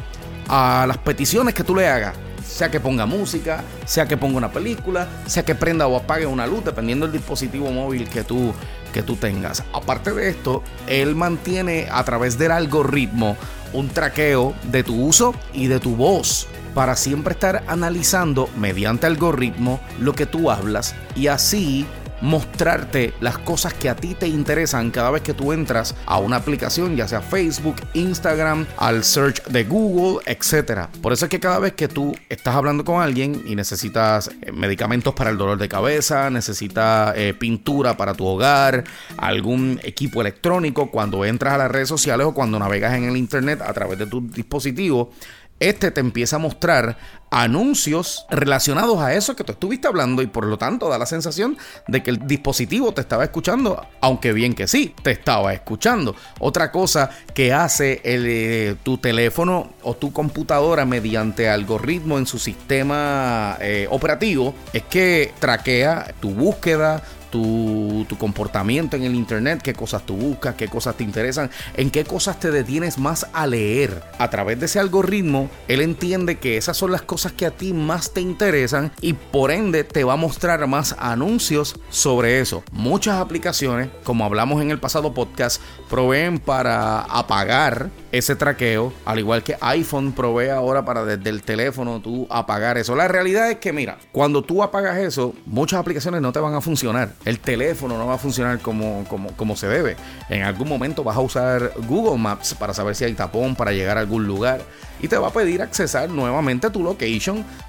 a 0.48 0.84
las 0.86 0.98
peticiones 0.98 1.54
que 1.54 1.64
tú 1.64 1.74
le 1.74 1.88
hagas. 1.88 2.14
Sea 2.46 2.70
que 2.70 2.80
ponga 2.80 3.06
música, 3.06 3.64
sea 3.84 4.06
que 4.06 4.16
ponga 4.16 4.38
una 4.38 4.52
película, 4.52 5.08
sea 5.26 5.44
que 5.44 5.54
prenda 5.54 5.88
o 5.88 5.96
apague 5.96 6.26
una 6.26 6.46
luz, 6.46 6.64
dependiendo 6.64 7.06
del 7.06 7.12
dispositivo 7.12 7.70
móvil 7.70 8.08
que 8.08 8.22
tú, 8.22 8.54
que 8.94 9.02
tú 9.02 9.16
tengas. 9.16 9.64
Aparte 9.74 10.12
de 10.12 10.30
esto, 10.30 10.62
él 10.86 11.16
mantiene 11.16 11.88
a 11.90 12.04
través 12.04 12.38
del 12.38 12.52
algoritmo 12.52 13.36
un 13.72 13.88
traqueo 13.88 14.54
de 14.62 14.84
tu 14.84 14.94
uso 14.94 15.34
y 15.52 15.66
de 15.66 15.80
tu 15.80 15.96
voz 15.96 16.48
para 16.76 16.94
siempre 16.94 17.32
estar 17.32 17.64
analizando 17.68 18.50
mediante 18.58 19.06
algoritmo 19.06 19.80
lo 19.98 20.12
que 20.12 20.26
tú 20.26 20.50
hablas 20.50 20.94
y 21.14 21.28
así 21.28 21.86
mostrarte 22.20 23.14
las 23.20 23.38
cosas 23.38 23.72
que 23.72 23.88
a 23.88 23.96
ti 23.96 24.14
te 24.14 24.28
interesan 24.28 24.90
cada 24.90 25.10
vez 25.10 25.22
que 25.22 25.32
tú 25.32 25.54
entras 25.54 25.94
a 26.04 26.18
una 26.18 26.36
aplicación, 26.36 26.94
ya 26.94 27.08
sea 27.08 27.22
Facebook, 27.22 27.76
Instagram, 27.94 28.66
al 28.76 29.04
search 29.04 29.42
de 29.44 29.64
Google, 29.64 30.20
etc. 30.26 30.88
Por 31.00 31.14
eso 31.14 31.24
es 31.24 31.30
que 31.30 31.40
cada 31.40 31.58
vez 31.58 31.72
que 31.72 31.88
tú 31.88 32.14
estás 32.28 32.54
hablando 32.54 32.84
con 32.84 33.00
alguien 33.00 33.42
y 33.46 33.56
necesitas 33.56 34.30
eh, 34.42 34.52
medicamentos 34.52 35.14
para 35.14 35.30
el 35.30 35.38
dolor 35.38 35.56
de 35.56 35.70
cabeza, 35.70 36.28
necesitas 36.28 37.14
eh, 37.16 37.32
pintura 37.32 37.96
para 37.96 38.12
tu 38.12 38.26
hogar, 38.26 38.84
algún 39.16 39.80
equipo 39.82 40.20
electrónico, 40.20 40.90
cuando 40.90 41.24
entras 41.24 41.54
a 41.54 41.58
las 41.58 41.70
redes 41.70 41.88
sociales 41.88 42.26
o 42.26 42.34
cuando 42.34 42.58
navegas 42.58 42.94
en 42.94 43.04
el 43.04 43.16
internet 43.16 43.62
a 43.62 43.72
través 43.72 43.98
de 43.98 44.06
tu 44.06 44.20
dispositivo, 44.20 45.10
este 45.60 45.90
te 45.90 46.00
empieza 46.00 46.36
a 46.36 46.40
mostrar 46.40 46.98
anuncios 47.30 48.26
relacionados 48.30 48.98
a 48.98 49.14
eso 49.14 49.36
que 49.36 49.44
tú 49.44 49.52
estuviste 49.52 49.88
hablando 49.88 50.22
y 50.22 50.26
por 50.26 50.46
lo 50.46 50.58
tanto 50.58 50.88
da 50.88 50.98
la 50.98 51.06
sensación 51.06 51.56
de 51.88 52.02
que 52.02 52.10
el 52.10 52.26
dispositivo 52.26 52.92
te 52.92 53.00
estaba 53.00 53.24
escuchando, 53.24 53.84
aunque 54.00 54.32
bien 54.32 54.54
que 54.54 54.66
sí, 54.66 54.94
te 55.02 55.10
estaba 55.10 55.52
escuchando. 55.52 56.14
Otra 56.38 56.70
cosa 56.70 57.10
que 57.34 57.52
hace 57.52 58.00
el, 58.04 58.24
eh, 58.26 58.76
tu 58.82 58.98
teléfono 58.98 59.72
o 59.82 59.94
tu 59.94 60.12
computadora 60.12 60.84
mediante 60.84 61.48
algoritmo 61.48 62.18
en 62.18 62.26
su 62.26 62.38
sistema 62.38 63.56
eh, 63.60 63.86
operativo 63.90 64.54
es 64.72 64.84
que 64.84 65.32
traquea 65.38 66.14
tu 66.20 66.30
búsqueda, 66.30 67.02
tu, 67.30 68.16
comportamiento 68.18 68.96
en 68.96 69.02
el 69.04 69.14
internet, 69.14 69.60
qué 69.62 69.74
cosas 69.74 70.04
tú 70.04 70.16
buscas, 70.16 70.54
qué 70.54 70.68
cosas 70.68 70.96
te 70.96 71.04
interesan, 71.04 71.50
en 71.76 71.90
qué 71.90 72.04
cosas 72.04 72.40
te 72.40 72.50
detienes 72.50 72.98
más 72.98 73.26
a 73.32 73.46
leer. 73.46 74.02
A 74.18 74.30
través 74.30 74.58
de 74.58 74.66
ese 74.66 74.78
algoritmo, 74.78 75.50
él 75.68 75.80
entiende 75.80 76.38
que 76.38 76.56
esas 76.56 76.76
son 76.76 76.92
las 76.92 77.02
cosas 77.02 77.15
que 77.16 77.46
a 77.46 77.50
ti 77.50 77.72
más 77.72 78.12
te 78.12 78.20
interesan 78.20 78.92
y 79.00 79.14
por 79.14 79.50
ende 79.50 79.84
te 79.84 80.04
va 80.04 80.12
a 80.12 80.16
mostrar 80.16 80.66
más 80.66 80.94
anuncios 80.98 81.76
sobre 81.88 82.40
eso. 82.40 82.62
Muchas 82.72 83.16
aplicaciones, 83.16 83.88
como 84.04 84.24
hablamos 84.24 84.60
en 84.62 84.70
el 84.70 84.78
pasado 84.78 85.14
podcast, 85.14 85.60
proveen 85.88 86.38
para 86.38 87.00
apagar 87.00 87.90
ese 88.12 88.36
traqueo, 88.36 88.92
al 89.04 89.18
igual 89.18 89.42
que 89.42 89.56
iPhone 89.60 90.12
provee 90.12 90.48
ahora 90.48 90.84
para 90.84 91.04
desde 91.04 91.30
el 91.30 91.42
teléfono 91.42 92.00
tú 92.00 92.26
apagar 92.30 92.78
eso. 92.78 92.94
La 92.94 93.08
realidad 93.08 93.50
es 93.50 93.58
que, 93.58 93.72
mira, 93.72 93.98
cuando 94.12 94.42
tú 94.42 94.62
apagas 94.62 94.98
eso, 94.98 95.34
muchas 95.46 95.80
aplicaciones 95.80 96.20
no 96.20 96.32
te 96.32 96.40
van 96.40 96.54
a 96.54 96.60
funcionar. 96.60 97.12
El 97.24 97.38
teléfono 97.38 97.98
no 97.98 98.06
va 98.06 98.14
a 98.14 98.18
funcionar 98.18 98.60
como, 98.60 99.04
como, 99.08 99.32
como 99.36 99.56
se 99.56 99.68
debe. 99.68 99.96
En 100.28 100.42
algún 100.42 100.68
momento 100.68 101.04
vas 101.04 101.16
a 101.16 101.20
usar 101.20 101.72
Google 101.88 102.18
Maps 102.18 102.54
para 102.54 102.74
saber 102.74 102.94
si 102.94 103.04
hay 103.04 103.14
tapón 103.14 103.54
para 103.54 103.72
llegar 103.72 103.96
a 103.96 104.00
algún 104.00 104.26
lugar. 104.26 104.60
Y 105.00 105.08
te 105.08 105.18
va 105.18 105.28
a 105.28 105.32
pedir 105.32 105.60
accesar 105.60 106.08
nuevamente 106.08 106.66
a 106.66 106.70
tu 106.70 106.82
location. 106.82 107.05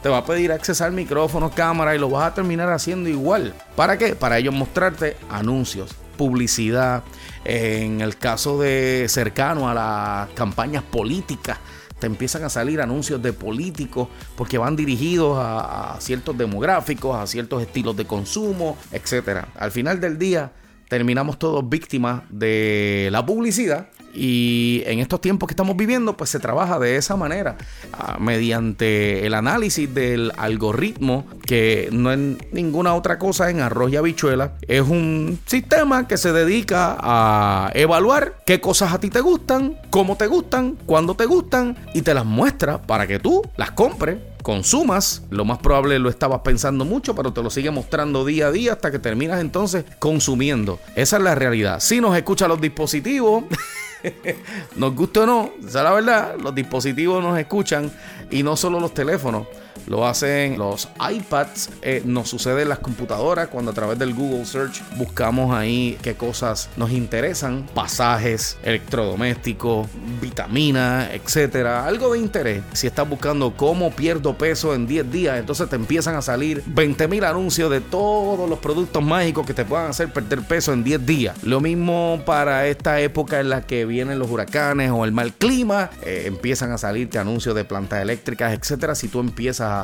Te 0.01 0.09
va 0.09 0.17
a 0.17 0.25
pedir 0.25 0.51
accesar 0.51 0.91
micrófonos, 0.91 1.53
cámara 1.53 1.95
y 1.95 1.99
lo 1.99 2.09
vas 2.09 2.31
a 2.31 2.33
terminar 2.33 2.71
haciendo 2.71 3.09
igual. 3.09 3.53
¿Para 3.75 3.97
qué? 3.97 4.15
Para 4.15 4.37
ellos 4.37 4.53
mostrarte 4.53 5.17
anuncios, 5.29 5.95
publicidad 6.17 7.03
en 7.45 8.01
el 8.01 8.17
caso 8.17 8.59
de 8.59 9.05
cercano 9.09 9.69
a 9.69 9.73
las 9.73 10.29
campañas 10.29 10.83
políticas, 10.83 11.57
te 11.99 12.07
empiezan 12.07 12.43
a 12.43 12.49
salir 12.49 12.81
anuncios 12.81 13.21
de 13.21 13.33
políticos 13.33 14.07
porque 14.35 14.57
van 14.57 14.75
dirigidos 14.75 15.37
a, 15.39 15.97
ciertos 15.99 16.37
demográficos, 16.37 17.15
a 17.15 17.25
ciertos 17.25 17.61
estilos 17.61 17.95
de 17.95 18.05
consumo, 18.05 18.77
etc. 18.91 19.45
Al 19.55 19.71
final 19.71 19.99
del 19.99 20.17
día 20.17 20.51
terminamos 20.89 21.39
todos 21.39 21.67
víctimas 21.67 22.23
de 22.29 23.09
la 23.11 23.25
publicidad 23.25 23.89
Y 24.17 24.81
en 24.87 24.97
estos 24.99 25.21
tiempos 25.21 25.47
que 25.47 25.53
estamos 25.53 25.77
viviendo, 25.77 26.17
pues 26.17 26.31
se 26.31 26.39
trabaja 26.39 26.79
de 26.79 26.95
esa 26.95 27.15
manera, 27.15 27.55
ah, 27.93 28.17
mediante 28.19 29.27
el 29.27 29.35
análisis 29.35 29.93
del 29.93 30.31
algoritmo, 30.37 31.27
que 31.45 31.89
no 31.91 32.11
es 32.11 32.19
ninguna 32.51 32.95
otra 32.95 33.19
cosa 33.19 33.51
en 33.51 33.59
arroz 33.59 33.91
y 33.91 33.95
habichuela. 33.95 34.53
Es 34.67 34.81
un 34.81 35.39
sistema 35.45 36.07
que 36.07 36.17
se 36.17 36.33
dedica 36.33 36.97
a 36.99 37.69
evaluar 37.75 38.39
qué 38.45 38.59
cosas 38.59 38.91
a 38.91 38.99
ti 38.99 39.11
te 39.11 39.21
gustan, 39.21 39.77
cómo 39.91 40.17
te 40.17 40.25
gustan, 40.25 40.77
cuándo 40.87 41.13
te 41.13 41.25
gustan 41.25 41.77
y 41.93 42.01
te 42.01 42.15
las 42.15 42.25
muestra 42.25 42.81
para 42.81 43.05
que 43.05 43.19
tú 43.19 43.43
las 43.55 43.71
compres 43.71 44.17
consumas, 44.47 45.23
lo 45.29 45.43
más 45.43 45.57
probable 45.57 45.99
lo 45.99 46.07
estabas 46.07 46.39
pensando 46.39 46.85
mucho, 46.85 47.13
pero 47.13 47.33
te 47.33 47.43
lo 47.43 47.49
sigue 47.49 47.69
mostrando 47.69 48.23
día 48.23 48.47
a 48.47 48.51
día 48.51 48.71
hasta 48.71 48.91
que 48.91 48.97
terminas 48.97 49.41
entonces 49.41 49.83
consumiendo. 49.99 50.79
Esa 50.95 51.17
es 51.17 51.23
la 51.23 51.35
realidad. 51.35 51.81
Si 51.81 51.99
nos 51.99 52.15
escuchan 52.15 52.47
los 52.47 52.61
dispositivos, 52.61 53.43
nos 54.75 54.95
gusta 54.95 55.21
o 55.21 55.25
no, 55.25 55.51
esa 55.59 55.79
es 55.79 55.83
la 55.83 55.91
verdad, 55.91 56.35
los 56.41 56.53
dispositivos 56.53 57.23
nos 57.23 57.37
escuchan 57.37 57.91
y 58.29 58.43
no 58.43 58.55
solo 58.55 58.79
los 58.79 58.93
teléfonos. 58.93 59.47
Lo 59.87 60.05
hacen 60.05 60.57
los 60.57 60.89
iPads, 60.99 61.69
eh, 61.81 62.01
nos 62.05 62.29
sucede 62.29 62.63
en 62.63 62.69
las 62.69 62.79
computadoras 62.79 63.47
cuando 63.47 63.71
a 63.71 63.73
través 63.73 63.97
del 63.97 64.13
Google 64.13 64.45
Search 64.45 64.81
buscamos 64.97 65.55
ahí 65.55 65.97
qué 66.01 66.15
cosas 66.15 66.69
nos 66.75 66.91
interesan, 66.91 67.65
pasajes, 67.73 68.57
electrodomésticos, 68.63 69.87
vitaminas, 70.21 71.09
etcétera, 71.13 71.85
algo 71.85 72.13
de 72.13 72.19
interés. 72.19 72.63
Si 72.73 72.87
estás 72.87 73.07
buscando 73.07 73.55
cómo 73.55 73.91
pierdo 73.91 74.37
peso 74.37 74.75
en 74.75 74.87
10 74.87 75.11
días, 75.11 75.39
entonces 75.39 75.69
te 75.69 75.77
empiezan 75.77 76.15
a 76.15 76.21
salir 76.21 76.63
20 76.65 77.07
mil 77.07 77.23
anuncios 77.23 77.71
de 77.71 77.81
todos 77.81 78.49
los 78.49 78.59
productos 78.59 79.03
mágicos 79.03 79.45
que 79.45 79.53
te 79.53 79.63
puedan 79.63 79.89
hacer 79.89 80.11
perder 80.11 80.41
peso 80.41 80.73
en 80.73 80.83
10 80.83 81.05
días. 81.05 81.43
Lo 81.43 81.61
mismo 81.61 82.21
para 82.25 82.67
esta 82.67 82.99
época 82.99 83.39
en 83.39 83.49
la 83.49 83.61
que 83.61 83.85
vienen 83.85 84.19
los 84.19 84.29
huracanes 84.29 84.91
o 84.91 85.05
el 85.05 85.11
mal 85.11 85.33
clima, 85.33 85.89
eh, 86.03 86.23
empiezan 86.25 86.71
a 86.71 86.77
salirte 86.77 87.19
anuncios 87.19 87.55
de 87.55 87.63
plantas 87.63 88.01
eléctricas, 88.01 88.53
etcétera. 88.53 88.95
Si 88.95 89.07
tú 89.07 89.19
empiezas 89.19 89.69
a, 89.69 89.76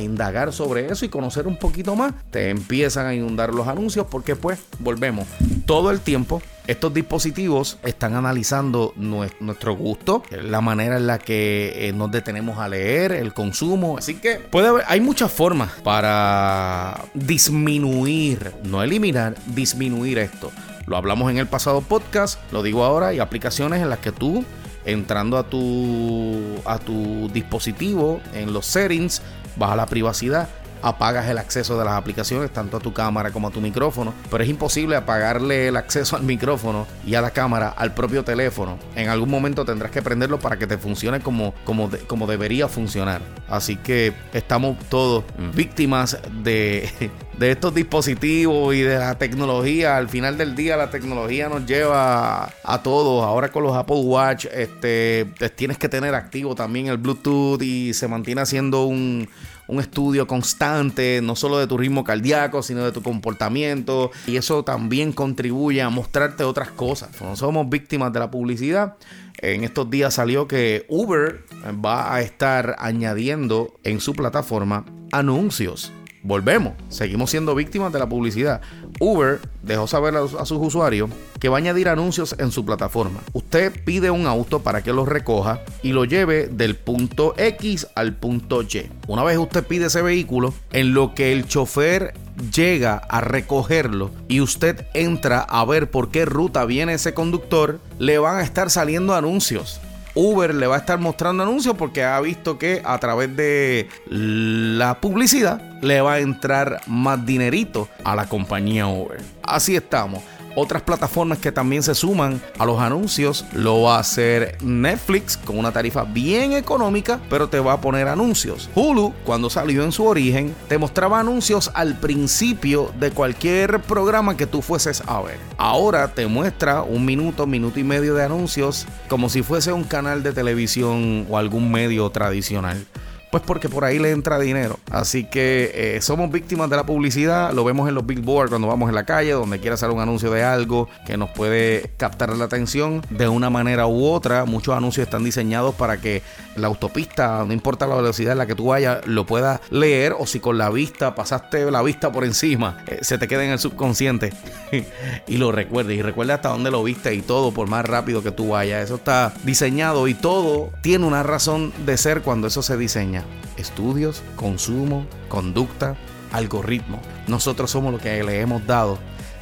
indagar 0.00 0.52
sobre 0.52 0.90
eso 0.90 1.04
y 1.04 1.08
conocer 1.08 1.46
un 1.46 1.56
poquito 1.56 1.96
más, 1.96 2.12
te 2.30 2.50
empiezan 2.50 3.06
a 3.06 3.14
inundar 3.14 3.54
los 3.54 3.68
anuncios 3.68 4.06
porque 4.10 4.36
pues 4.36 4.58
volvemos 4.78 5.26
todo 5.66 5.90
el 5.90 6.00
tiempo 6.00 6.42
estos 6.66 6.92
dispositivos 6.92 7.78
están 7.84 8.14
analizando 8.14 8.92
nuestro 8.96 9.76
gusto, 9.76 10.22
la 10.30 10.60
manera 10.60 10.96
en 10.96 11.06
la 11.06 11.18
que 11.18 11.88
eh, 11.88 11.92
nos 11.92 12.10
detenemos 12.10 12.58
a 12.58 12.68
leer, 12.68 13.12
el 13.12 13.32
consumo. 13.32 13.98
Así 13.98 14.16
que 14.16 14.36
puede 14.36 14.68
haber, 14.68 14.84
hay 14.88 15.00
muchas 15.00 15.30
formas 15.30 15.70
para 15.84 17.04
disminuir, 17.14 18.52
no 18.64 18.82
eliminar, 18.82 19.36
disminuir 19.46 20.18
esto. 20.18 20.50
Lo 20.86 20.96
hablamos 20.96 21.30
en 21.30 21.38
el 21.38 21.46
pasado 21.46 21.82
podcast, 21.82 22.40
lo 22.52 22.62
digo 22.62 22.84
ahora, 22.84 23.08
hay 23.08 23.20
aplicaciones 23.20 23.82
en 23.82 23.90
las 23.90 24.00
que 24.00 24.12
tú 24.12 24.44
entrando 24.86 25.36
a 25.36 25.42
tu, 25.42 26.40
a 26.64 26.78
tu 26.78 27.28
dispositivo 27.32 28.20
en 28.32 28.52
los 28.52 28.66
settings, 28.66 29.20
baja 29.56 29.76
la 29.76 29.86
privacidad, 29.86 30.48
apagas 30.82 31.28
el 31.28 31.38
acceso 31.38 31.78
de 31.78 31.84
las 31.84 31.94
aplicaciones, 31.94 32.52
tanto 32.52 32.76
a 32.76 32.80
tu 32.80 32.92
cámara 32.92 33.30
como 33.30 33.48
a 33.48 33.50
tu 33.50 33.60
micrófono, 33.60 34.14
pero 34.30 34.42
es 34.44 34.50
imposible 34.50 34.96
apagarle 34.96 35.68
el 35.68 35.76
acceso 35.76 36.16
al 36.16 36.22
micrófono 36.22 36.86
y 37.06 37.14
a 37.14 37.20
la 37.20 37.30
cámara 37.30 37.68
al 37.68 37.94
propio 37.94 38.24
teléfono. 38.24 38.78
En 38.94 39.08
algún 39.08 39.30
momento 39.30 39.64
tendrás 39.64 39.90
que 39.90 40.02
prenderlo 40.02 40.38
para 40.38 40.58
que 40.58 40.66
te 40.66 40.78
funcione 40.78 41.20
como, 41.20 41.54
como, 41.64 41.90
como 42.06 42.26
debería 42.26 42.68
funcionar. 42.68 43.20
Así 43.48 43.76
que 43.76 44.12
estamos 44.32 44.76
todos 44.88 45.24
víctimas 45.54 46.18
de, 46.42 46.88
de 47.38 47.50
estos 47.50 47.74
dispositivos 47.74 48.74
y 48.74 48.80
de 48.80 48.98
la 48.98 49.16
tecnología. 49.18 49.96
Al 49.96 50.08
final 50.08 50.38
del 50.38 50.56
día 50.56 50.76
la 50.76 50.90
tecnología 50.90 51.48
nos 51.48 51.66
lleva 51.66 52.52
a, 52.64 52.82
todos. 52.82 53.24
Ahora 53.24 53.50
con 53.50 53.62
los 53.62 53.76
Apple 53.76 54.00
Watch 54.00 54.46
este, 54.52 55.26
tienes 55.54 55.78
que 55.78 55.88
tener 55.88 56.14
activo 56.14 56.54
también 56.54 56.86
el 56.88 56.98
Bluetooth 56.98 57.62
y 57.62 57.94
se 57.94 58.08
mantiene 58.08 58.40
haciendo 58.40 58.84
un, 58.84 59.28
un 59.68 59.80
estudio 59.80 60.26
constante, 60.26 61.20
no 61.22 61.36
solo 61.36 61.58
de 61.58 61.66
tu 61.66 61.76
ritmo 61.76 62.04
cardíaco, 62.04 62.62
sino 62.62 62.84
de 62.84 62.92
tu 62.92 63.02
comportamiento. 63.02 64.10
Y 64.26 64.36
eso 64.36 64.62
también 64.62 65.12
contribuye 65.12 65.82
a 65.82 65.90
mostrarte 65.90 66.44
otras 66.44 66.70
cosas. 66.70 67.10
No 67.20 67.36
somos 67.36 67.68
víctimas 67.68 68.12
de 68.12 68.20
la 68.20 68.30
publicidad. 68.30 68.96
En 69.38 69.64
estos 69.64 69.90
días 69.90 70.14
salió 70.14 70.48
que 70.48 70.86
Uber 70.88 71.44
va 71.84 72.14
a 72.14 72.20
estar 72.20 72.76
añadiendo 72.78 73.78
en 73.84 74.00
su 74.00 74.14
plataforma 74.14 74.86
anuncios 75.12 75.92
volvemos, 76.26 76.74
seguimos 76.88 77.30
siendo 77.30 77.54
víctimas 77.54 77.92
de 77.92 77.98
la 78.00 78.08
publicidad. 78.08 78.60
Uber 78.98 79.40
dejó 79.62 79.86
saber 79.86 80.16
a, 80.16 80.44
sus 80.44 80.58
usuarios 80.58 81.10
que 81.38 81.48
va 81.48 81.56
a 81.56 81.58
añadir 81.58 81.88
anuncios 81.88 82.34
en 82.38 82.50
su 82.50 82.64
plataforma. 82.64 83.20
Usted 83.32 83.84
pide 83.84 84.10
un 84.10 84.26
auto 84.26 84.60
para 84.60 84.82
que 84.82 84.92
lo 84.92 85.04
recoja 85.04 85.60
y 85.82 85.92
lo 85.92 86.04
lleve 86.04 86.48
del 86.48 86.76
punto 86.76 87.34
X 87.36 87.86
al 87.94 88.14
punto 88.14 88.62
Y. 88.62 88.90
Una 89.06 89.22
vez 89.22 89.38
usted 89.38 89.64
pide 89.64 89.86
ese 89.86 90.02
vehículo, 90.02 90.52
en 90.72 90.94
lo 90.94 91.14
que 91.14 91.32
el 91.32 91.46
chofer 91.46 92.14
llega 92.54 92.96
a 92.96 93.20
recogerlo 93.20 94.10
y 94.28 94.40
usted 94.40 94.86
entra 94.94 95.40
a 95.40 95.64
ver 95.64 95.90
por 95.90 96.10
qué 96.10 96.24
ruta 96.24 96.64
viene 96.64 96.94
ese 96.94 97.14
conductor, 97.14 97.80
le 97.98 98.18
van 98.18 98.38
a 98.38 98.42
estar 98.42 98.70
saliendo 98.70 99.14
anuncios. 99.14 99.80
Uber 100.16 100.54
le 100.54 100.66
va 100.66 100.76
a 100.76 100.78
estar 100.78 100.98
mostrando 100.98 101.42
anuncios 101.42 101.76
porque 101.76 102.02
ha 102.02 102.18
visto 102.20 102.58
que 102.58 102.80
a 102.84 102.98
través 102.98 103.36
de 103.36 103.88
la 104.08 104.98
publicidad 105.00 105.60
le 105.82 106.00
va 106.00 106.14
a 106.14 106.18
entrar 106.20 106.80
más 106.86 107.24
dinerito 107.24 107.88
a 108.02 108.16
la 108.16 108.26
compañía 108.26 108.86
Uber. 108.86 109.20
Así 109.42 109.76
estamos. 109.76 110.22
Otras 110.58 110.80
plataformas 110.80 111.36
que 111.36 111.52
también 111.52 111.82
se 111.82 111.94
suman 111.94 112.40
a 112.58 112.64
los 112.64 112.80
anuncios 112.80 113.44
lo 113.52 113.82
va 113.82 113.96
a 113.96 114.00
hacer 114.00 114.56
Netflix 114.62 115.36
con 115.36 115.58
una 115.58 115.70
tarifa 115.70 116.04
bien 116.04 116.54
económica, 116.54 117.20
pero 117.28 117.50
te 117.50 117.60
va 117.60 117.74
a 117.74 117.80
poner 117.82 118.08
anuncios. 118.08 118.70
Hulu, 118.74 119.12
cuando 119.26 119.50
salió 119.50 119.84
en 119.84 119.92
su 119.92 120.06
origen, 120.06 120.54
te 120.66 120.78
mostraba 120.78 121.20
anuncios 121.20 121.70
al 121.74 121.98
principio 121.98 122.90
de 122.98 123.10
cualquier 123.10 123.82
programa 123.82 124.38
que 124.38 124.46
tú 124.46 124.62
fueses 124.62 125.02
a 125.06 125.20
ver. 125.20 125.36
Ahora 125.58 126.14
te 126.14 126.26
muestra 126.26 126.82
un 126.82 127.04
minuto, 127.04 127.46
minuto 127.46 127.78
y 127.78 127.84
medio 127.84 128.14
de 128.14 128.24
anuncios 128.24 128.86
como 129.10 129.28
si 129.28 129.42
fuese 129.42 129.72
un 129.72 129.84
canal 129.84 130.22
de 130.22 130.32
televisión 130.32 131.26
o 131.28 131.36
algún 131.36 131.70
medio 131.70 132.08
tradicional. 132.08 132.82
Pues 133.30 133.42
porque 133.44 133.68
por 133.68 133.84
ahí 133.84 133.98
le 133.98 134.12
entra 134.12 134.38
dinero. 134.38 134.78
Así 134.90 135.24
que 135.24 135.70
eh, 135.74 136.00
somos 136.00 136.30
víctimas 136.30 136.70
de 136.70 136.76
la 136.76 136.86
publicidad. 136.86 137.52
Lo 137.52 137.64
vemos 137.64 137.88
en 137.88 137.94
los 137.94 138.06
billboards 138.06 138.50
cuando 138.50 138.68
vamos 138.68 138.88
en 138.88 138.94
la 138.94 139.04
calle, 139.04 139.32
donde 139.32 139.58
quiera 139.58 139.74
hacer 139.74 139.90
un 139.90 140.00
anuncio 140.00 140.30
de 140.30 140.44
algo 140.44 140.88
que 141.06 141.16
nos 141.16 141.30
puede 141.30 141.90
captar 141.96 142.34
la 142.36 142.44
atención 142.44 143.02
de 143.10 143.28
una 143.28 143.50
manera 143.50 143.86
u 143.86 144.06
otra. 144.06 144.44
Muchos 144.44 144.76
anuncios 144.76 145.04
están 145.04 145.24
diseñados 145.24 145.74
para 145.74 146.00
que 146.00 146.22
la 146.54 146.68
autopista, 146.68 147.44
no 147.44 147.52
importa 147.52 147.86
la 147.86 147.96
velocidad 147.96 148.32
en 148.32 148.38
la 148.38 148.46
que 148.46 148.54
tú 148.54 148.66
vayas, 148.66 149.06
lo 149.06 149.26
puedas 149.26 149.60
leer 149.70 150.14
o 150.18 150.26
si 150.26 150.40
con 150.40 150.56
la 150.56 150.70
vista 150.70 151.14
pasaste 151.14 151.70
la 151.70 151.82
vista 151.82 152.12
por 152.12 152.24
encima, 152.24 152.78
eh, 152.86 152.98
se 153.02 153.18
te 153.18 153.28
queda 153.28 153.44
en 153.44 153.50
el 153.50 153.58
subconsciente 153.58 154.32
y 155.26 155.36
lo 155.36 155.50
recuerdes. 155.50 155.98
Y 155.98 156.02
recuerda 156.02 156.34
hasta 156.34 156.50
dónde 156.50 156.70
lo 156.70 156.82
viste 156.82 157.12
y 157.14 157.22
todo 157.22 157.52
por 157.52 157.68
más 157.68 157.84
rápido 157.84 158.22
que 158.22 158.30
tú 158.30 158.50
vayas. 158.50 158.84
Eso 158.84 158.96
está 158.96 159.32
diseñado 159.42 160.06
y 160.06 160.14
todo 160.14 160.70
tiene 160.80 161.06
una 161.06 161.22
razón 161.22 161.72
de 161.84 161.96
ser 161.96 162.22
cuando 162.22 162.46
eso 162.46 162.62
se 162.62 162.76
diseña 162.76 163.15
estudios, 163.56 164.22
consumo, 164.36 165.06
conducta, 165.28 165.96
algoritmo. 166.32 167.00
Nosotros 167.26 167.70
somos 167.70 167.92
los 167.92 168.02
que 168.02 168.22
le 168.22 168.40
hemos 168.40 168.66
dado 168.66 168.98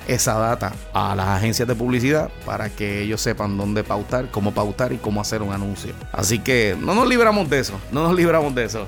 esa 0.06 0.34
data 0.34 0.72
a 0.92 1.14
las 1.14 1.28
agencias 1.28 1.66
de 1.66 1.74
publicidad 1.74 2.30
para 2.44 2.68
que 2.68 3.02
ellos 3.02 3.20
sepan 3.20 3.56
dónde 3.56 3.84
pautar, 3.84 4.30
cómo 4.30 4.52
pautar 4.52 4.92
y 4.92 4.98
cómo 4.98 5.20
hacer 5.20 5.42
un 5.42 5.52
anuncio. 5.52 5.94
Así 6.12 6.38
que 6.38 6.76
no 6.78 6.94
nos 6.94 7.08
libramos 7.08 7.48
de 7.48 7.60
eso, 7.60 7.74
no 7.90 8.02
nos 8.04 8.14
libramos 8.16 8.54
de 8.54 8.64
eso. 8.64 8.86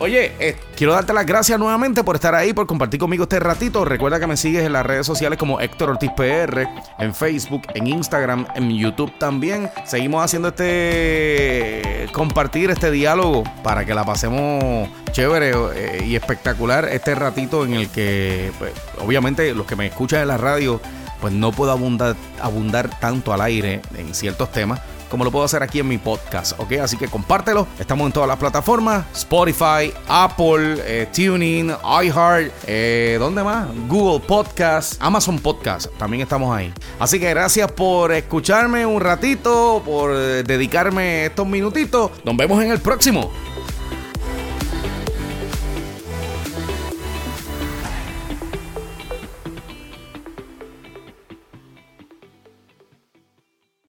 Oye, 0.00 0.32
eh, 0.38 0.56
quiero 0.76 0.92
darte 0.92 1.12
las 1.12 1.26
gracias 1.26 1.58
nuevamente 1.58 2.04
por 2.04 2.14
estar 2.14 2.32
ahí, 2.32 2.52
por 2.52 2.68
compartir 2.68 3.00
conmigo 3.00 3.24
este 3.24 3.40
ratito. 3.40 3.84
Recuerda 3.84 4.20
que 4.20 4.28
me 4.28 4.36
sigues 4.36 4.64
en 4.64 4.72
las 4.72 4.86
redes 4.86 5.04
sociales 5.04 5.40
como 5.40 5.60
Héctor 5.60 5.90
Ortiz 5.90 6.12
PR, 6.16 6.68
en 7.00 7.12
Facebook, 7.12 7.62
en 7.74 7.88
Instagram, 7.88 8.46
en 8.54 8.70
YouTube 8.70 9.12
también. 9.18 9.68
Seguimos 9.84 10.24
haciendo 10.24 10.48
este 10.48 12.06
compartir 12.12 12.70
este 12.70 12.92
diálogo 12.92 13.42
para 13.64 13.84
que 13.84 13.92
la 13.92 14.04
pasemos 14.04 14.88
chévere 15.10 15.52
eh, 15.74 16.04
y 16.06 16.14
espectacular 16.14 16.84
este 16.84 17.16
ratito 17.16 17.64
en 17.64 17.74
el 17.74 17.88
que, 17.88 18.52
pues, 18.60 18.72
obviamente, 19.04 19.52
los 19.52 19.66
que 19.66 19.74
me 19.74 19.86
escuchan 19.86 20.22
en 20.22 20.28
la 20.28 20.38
radio, 20.38 20.80
pues 21.20 21.32
no 21.32 21.50
puedo 21.50 21.72
abundar, 21.72 22.14
abundar 22.40 22.88
tanto 23.00 23.32
al 23.32 23.40
aire 23.40 23.82
en 23.96 24.14
ciertos 24.14 24.52
temas 24.52 24.80
como 25.08 25.24
lo 25.24 25.30
puedo 25.30 25.44
hacer 25.44 25.62
aquí 25.62 25.80
en 25.80 25.88
mi 25.88 25.98
podcast, 25.98 26.58
¿ok? 26.58 26.72
Así 26.82 26.96
que 26.96 27.08
compártelo. 27.08 27.66
Estamos 27.78 28.06
en 28.06 28.12
todas 28.12 28.28
las 28.28 28.38
plataformas: 28.38 29.04
Spotify, 29.14 29.92
Apple, 30.08 30.76
eh, 30.84 31.08
Tuning, 31.14 31.72
iHeart, 32.02 32.52
eh, 32.66 33.16
¿dónde 33.18 33.42
más? 33.42 33.68
Google 33.88 34.24
Podcast, 34.26 34.94
Amazon 35.00 35.38
Podcast. 35.38 35.86
También 35.98 36.22
estamos 36.22 36.56
ahí. 36.56 36.72
Así 36.98 37.18
que 37.18 37.30
gracias 37.30 37.70
por 37.72 38.12
escucharme 38.12 38.86
un 38.86 39.00
ratito, 39.00 39.82
por 39.84 40.14
dedicarme 40.14 41.26
estos 41.26 41.46
minutitos. 41.46 42.10
Nos 42.24 42.36
vemos 42.36 42.62
en 42.62 42.70
el 42.70 42.80
próximo. 42.80 43.30